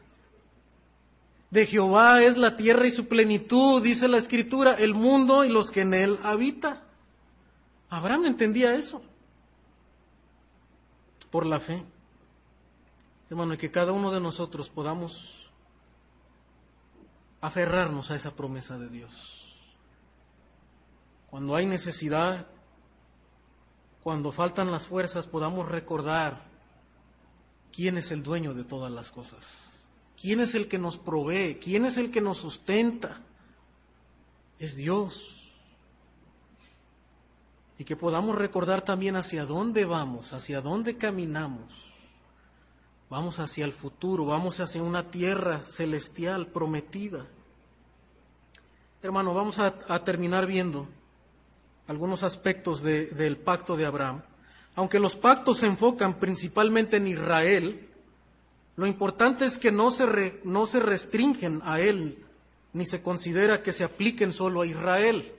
[1.50, 5.72] De Jehová es la tierra y su plenitud, dice la escritura, el mundo y los
[5.72, 6.80] que en él habitan.
[7.90, 9.02] Abraham entendía eso
[11.32, 11.84] por la fe.
[13.30, 15.45] Hermano, y que cada uno de nosotros podamos
[17.46, 19.46] aferrarnos a esa promesa de Dios
[21.36, 22.48] cuando hay necesidad,
[24.02, 26.46] cuando faltan las fuerzas, podamos recordar
[27.74, 29.46] quién es el dueño de todas las cosas,
[30.18, 33.20] quién es el que nos provee, quién es el que nos sustenta.
[34.60, 35.52] Es Dios.
[37.78, 41.68] Y que podamos recordar también hacia dónde vamos, hacia dónde caminamos.
[43.10, 47.28] Vamos hacia el futuro, vamos hacia una tierra celestial prometida.
[49.04, 50.88] Hermano, vamos a, terminar viendo
[51.88, 54.24] algunos aspectos del pacto de Abraham.
[54.76, 57.88] Aunque los pactos se enfocan principalmente en Israel,
[58.76, 62.26] lo importante es que no se, no se restringen a él,
[62.74, 65.32] ni se considera que se apliquen solo a Israel.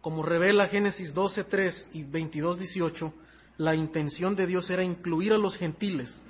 [0.00, 3.12] Como revela Génesis 12, 3 y 22, 18,
[3.60, 6.22] la intención de Dios era incluir a los gentiles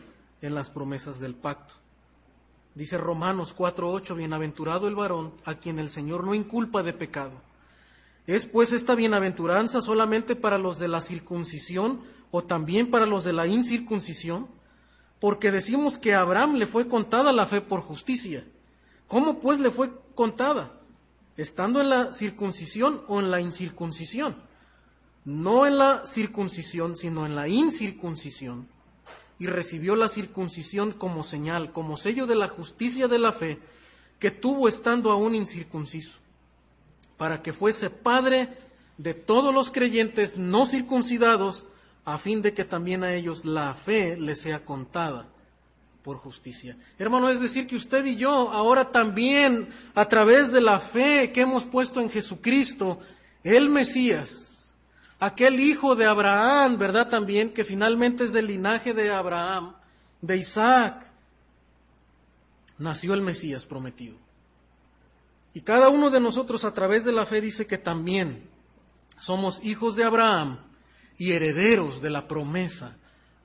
[0.42, 1.74] en las promesas del pacto.
[2.74, 7.30] Dice Romanos 4, 8, bienaventurado el varón a quien el Señor no inculpa de pecado.
[8.26, 12.00] ¿Es pues esta bienaventuranza solamente para los de la circuncisión
[12.32, 14.48] o también para los de la incircuncisión?
[15.20, 18.44] Porque decimos que a Abraham le fue contada la fe por justicia.
[19.06, 20.80] ¿Cómo pues le fue contada?
[21.36, 24.49] ¿Estando en la circuncisión o en la incircuncisión?
[25.24, 28.68] No en la circuncisión, sino en la incircuncisión.
[29.38, 33.58] Y recibió la circuncisión como señal, como sello de la justicia de la fe
[34.18, 36.18] que tuvo estando aún incircunciso
[37.20, 38.48] para que fuese padre
[38.96, 41.66] de todos los creyentes no circuncidados,
[42.06, 45.28] a fin de que también a ellos la fe les sea contada
[46.02, 46.78] por justicia.
[46.98, 51.42] Hermano, es decir, que usted y yo ahora también, a través de la fe que
[51.42, 53.00] hemos puesto en Jesucristo,
[53.44, 54.49] el Mesías,
[55.20, 57.08] aquel hijo de Abraham, ¿verdad?
[57.08, 59.74] También, que finalmente es del linaje de Abraham,
[60.22, 61.06] de Isaac,
[62.78, 64.16] nació el Mesías prometido.
[65.52, 68.48] Y cada uno de nosotros a través de la fe dice que también
[69.18, 70.58] somos hijos de Abraham
[71.18, 72.96] y herederos de la promesa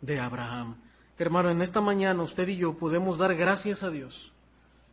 [0.01, 0.77] de Abraham.
[1.17, 4.31] Hermano, en esta mañana usted y yo podemos dar gracias a Dios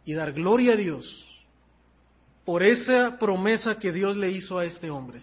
[0.04, 1.28] y dar gloria a Dios
[2.44, 5.22] por esa promesa que Dios le hizo a este hombre.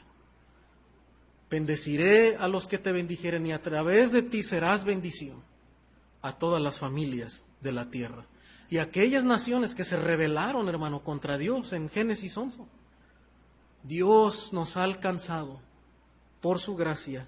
[1.49, 5.41] Bendeciré a los que te bendijeren y a través de ti serás bendición
[6.21, 8.25] a todas las familias de la tierra.
[8.69, 12.59] Y aquellas naciones que se rebelaron, hermano, contra Dios en Génesis 11.
[13.83, 15.59] Dios nos ha alcanzado
[16.41, 17.27] por su gracia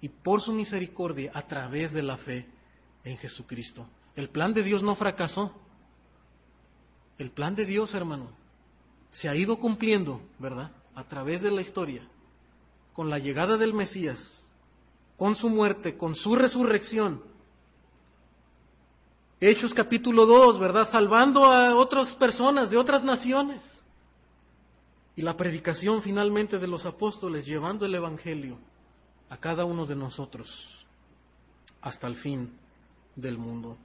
[0.00, 2.48] y por su misericordia a través de la fe
[3.04, 3.86] en Jesucristo.
[4.16, 5.54] El plan de Dios no fracasó.
[7.18, 8.30] El plan de Dios, hermano,
[9.10, 10.72] se ha ido cumpliendo, ¿verdad?
[10.94, 12.08] A través de la historia,
[13.00, 14.52] con la llegada del Mesías,
[15.16, 17.22] con su muerte, con su resurrección.
[19.40, 20.86] Hechos capítulo 2, ¿verdad?
[20.86, 23.62] Salvando a otras personas de otras naciones.
[25.16, 28.58] Y la predicación finalmente de los apóstoles, llevando el Evangelio
[29.30, 30.84] a cada uno de nosotros
[31.80, 32.52] hasta el fin
[33.16, 33.78] del mundo.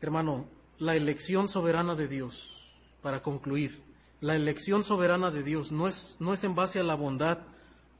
[0.00, 0.46] Hermano,
[0.78, 2.64] la elección soberana de Dios,
[3.02, 3.82] para concluir,
[4.22, 7.40] la elección soberana de Dios no es, no es en base a la bondad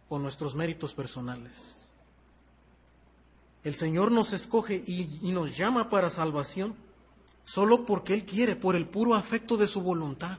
[0.08, 1.90] o nuestros méritos personales.
[3.64, 6.74] El Señor nos escoge y, y nos llama para salvación
[7.44, 10.38] solo porque Él quiere, por el puro afecto de su voluntad,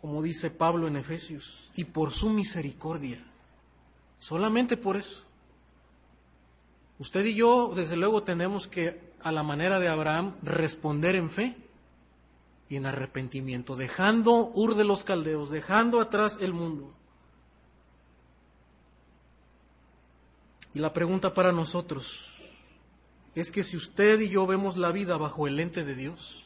[0.00, 3.22] como dice Pablo en Efesios, y por su misericordia,
[4.18, 5.24] solamente por eso.
[6.98, 11.56] Usted y yo, desde luego, tenemos que, a la manera de Abraham, responder en fe
[12.68, 16.92] y en arrepentimiento, dejando Ur de los Caldeos, dejando atrás el mundo.
[20.74, 22.30] Y la pregunta para nosotros
[23.34, 26.44] es que si usted y yo vemos la vida bajo el lente de Dios,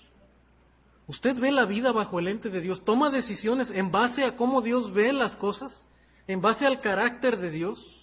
[1.07, 4.63] usted ve la vida bajo el lente de Dios, toma decisiones en base a cómo
[4.63, 5.87] Dios ve las cosas,
[6.27, 8.03] en base al carácter de Dios.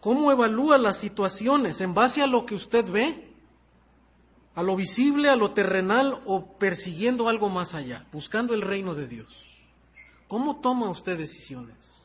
[0.00, 1.80] ¿Cómo evalúa las situaciones?
[1.80, 3.28] ¿En base a lo que usted ve?
[4.54, 9.06] ¿A lo visible, a lo terrenal o persiguiendo algo más allá, buscando el reino de
[9.06, 9.46] Dios?
[10.28, 12.01] ¿Cómo toma usted decisiones?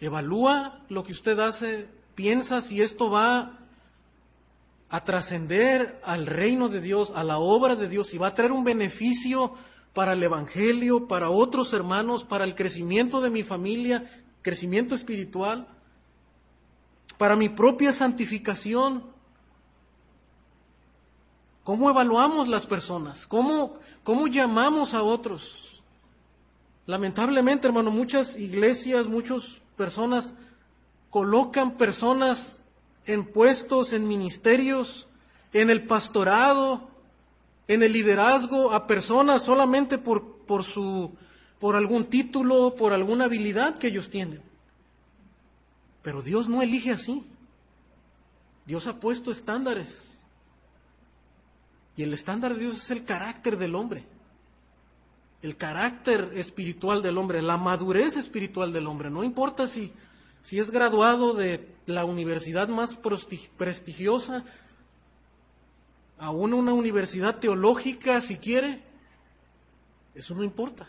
[0.00, 1.88] ¿Evalúa lo que usted hace?
[2.14, 3.58] ¿Piensa si esto va
[4.88, 8.52] a trascender al reino de Dios, a la obra de Dios, y va a traer
[8.52, 9.54] un beneficio
[9.94, 14.10] para el Evangelio, para otros hermanos, para el crecimiento de mi familia,
[14.42, 15.66] crecimiento espiritual?
[17.18, 19.04] para mi propia santificación.
[21.64, 23.26] ¿Cómo evaluamos las personas?
[23.26, 23.74] ¿Cómo,
[24.04, 25.82] cómo llamamos a otros?
[26.86, 30.34] Lamentablemente, hermano, muchas iglesias, muchas personas
[31.10, 32.62] colocan personas
[33.06, 35.06] en puestos, en ministerios,
[35.52, 36.90] en el pastorado,
[37.68, 41.12] en el liderazgo a personas solamente por, por, su,
[41.58, 44.42] por algún título, por alguna habilidad que ellos tienen.
[46.02, 47.24] Pero Dios no elige así.
[48.64, 50.20] Dios ha puesto estándares.
[51.96, 54.04] Y el estándar de Dios es el carácter del hombre.
[55.42, 59.10] El carácter espiritual del hombre, la madurez espiritual del hombre.
[59.10, 59.92] No importa si,
[60.42, 62.98] si es graduado de la universidad más
[63.56, 64.44] prestigiosa,
[66.18, 68.82] aún una universidad teológica si quiere,
[70.14, 70.88] eso no importa.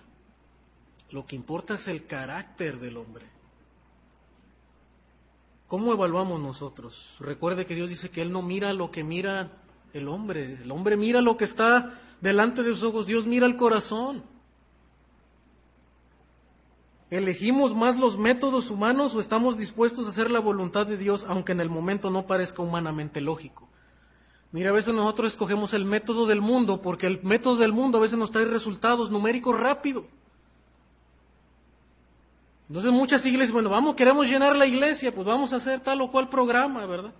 [1.12, 3.26] Lo que importa es el carácter del hombre.
[5.68, 7.18] ¿Cómo evaluamos nosotros?
[7.20, 9.52] Recuerde que Dios dice que Él no mira lo que mira
[9.94, 10.60] el hombre.
[10.64, 13.06] El hombre mira lo que está delante de sus ojos.
[13.06, 14.24] Dios mira el corazón.
[17.10, 21.54] ¿Elegimos más los métodos humanos o estamos dispuestos a hacer la voluntad de Dios aunque
[21.54, 23.70] en el momento no parezca humanamente lógico?
[24.52, 28.02] Mira, a veces nosotros escogemos el método del mundo porque el método del mundo a
[28.02, 30.04] veces nos trae resultados numéricos rápidos.
[32.68, 36.12] Entonces muchas iglesias, bueno, vamos, queremos llenar la iglesia, pues vamos a hacer tal o
[36.12, 37.14] cual programa, ¿verdad?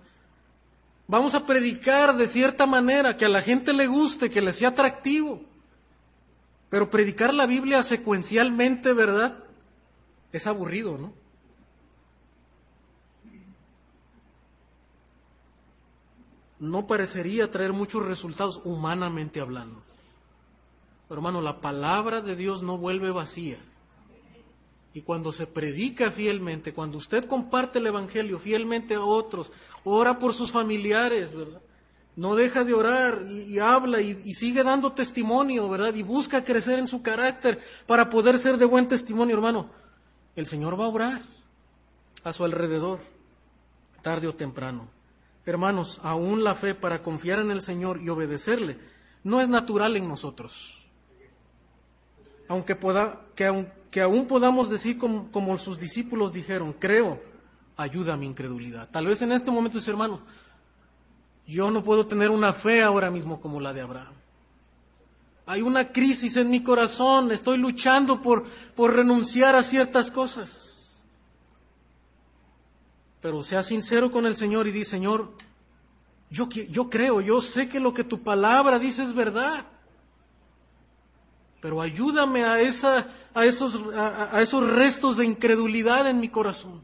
[1.06, 4.68] Vamos a predicar de cierta manera, que a la gente le guste, que le sea
[4.68, 5.40] atractivo.
[6.68, 9.38] Pero predicar la Biblia secuencialmente, ¿verdad?
[10.32, 11.12] Es aburrido, ¿no?
[16.60, 19.80] No parecería traer muchos resultados humanamente hablando.
[21.08, 23.56] Pero hermano, la palabra de Dios no vuelve vacía
[24.92, 29.52] Y cuando se predica fielmente, cuando usted comparte el Evangelio fielmente a otros,
[29.84, 31.62] ora por sus familiares, ¿verdad?
[32.16, 35.94] No deja de orar y, habla y, y, sigue dando testimonio, ¿verdad?
[35.94, 39.70] Y busca crecer en su carácter para poder ser de buen testimonio, hermano.
[40.38, 41.22] El Señor va a orar
[42.22, 43.00] a su alrededor,
[44.02, 44.88] tarde o temprano.
[45.44, 48.78] Hermanos, aún la fe para confiar en el Señor y obedecerle
[49.24, 50.86] no es natural en nosotros.
[52.46, 57.20] Aunque, pueda, que, aún podamos decir como, como, sus discípulos dijeron, creo,
[57.76, 58.88] ayuda a mi incredulidad.
[58.92, 60.20] Tal vez en este momento, hermano,
[61.48, 64.14] yo no puedo tener una fe ahora mismo como la de Abraham.
[65.48, 68.46] Hay una crisis en mi corazón, estoy luchando por,
[68.76, 71.02] por renunciar a ciertas cosas.
[73.22, 75.32] Pero sea sincero con el Señor y di, Señor,
[76.28, 79.64] yo, yo creo, yo sé que lo que tu palabra dice es verdad.
[81.62, 86.82] Pero ayúdame a, esa, a, esos, a, a esos restos de incredulidad en mi corazón.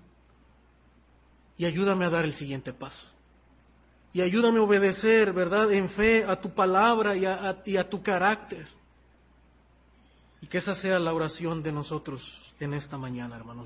[1.58, 3.13] Y ayúdame a dar el siguiente paso.
[4.14, 8.68] Y ayúdame a obedecer, ¿verdad?, en fe a tu palabra y a, tu carácter.
[10.40, 13.62] Y que esa sea la oración de nosotros en esta mañana, hermanos.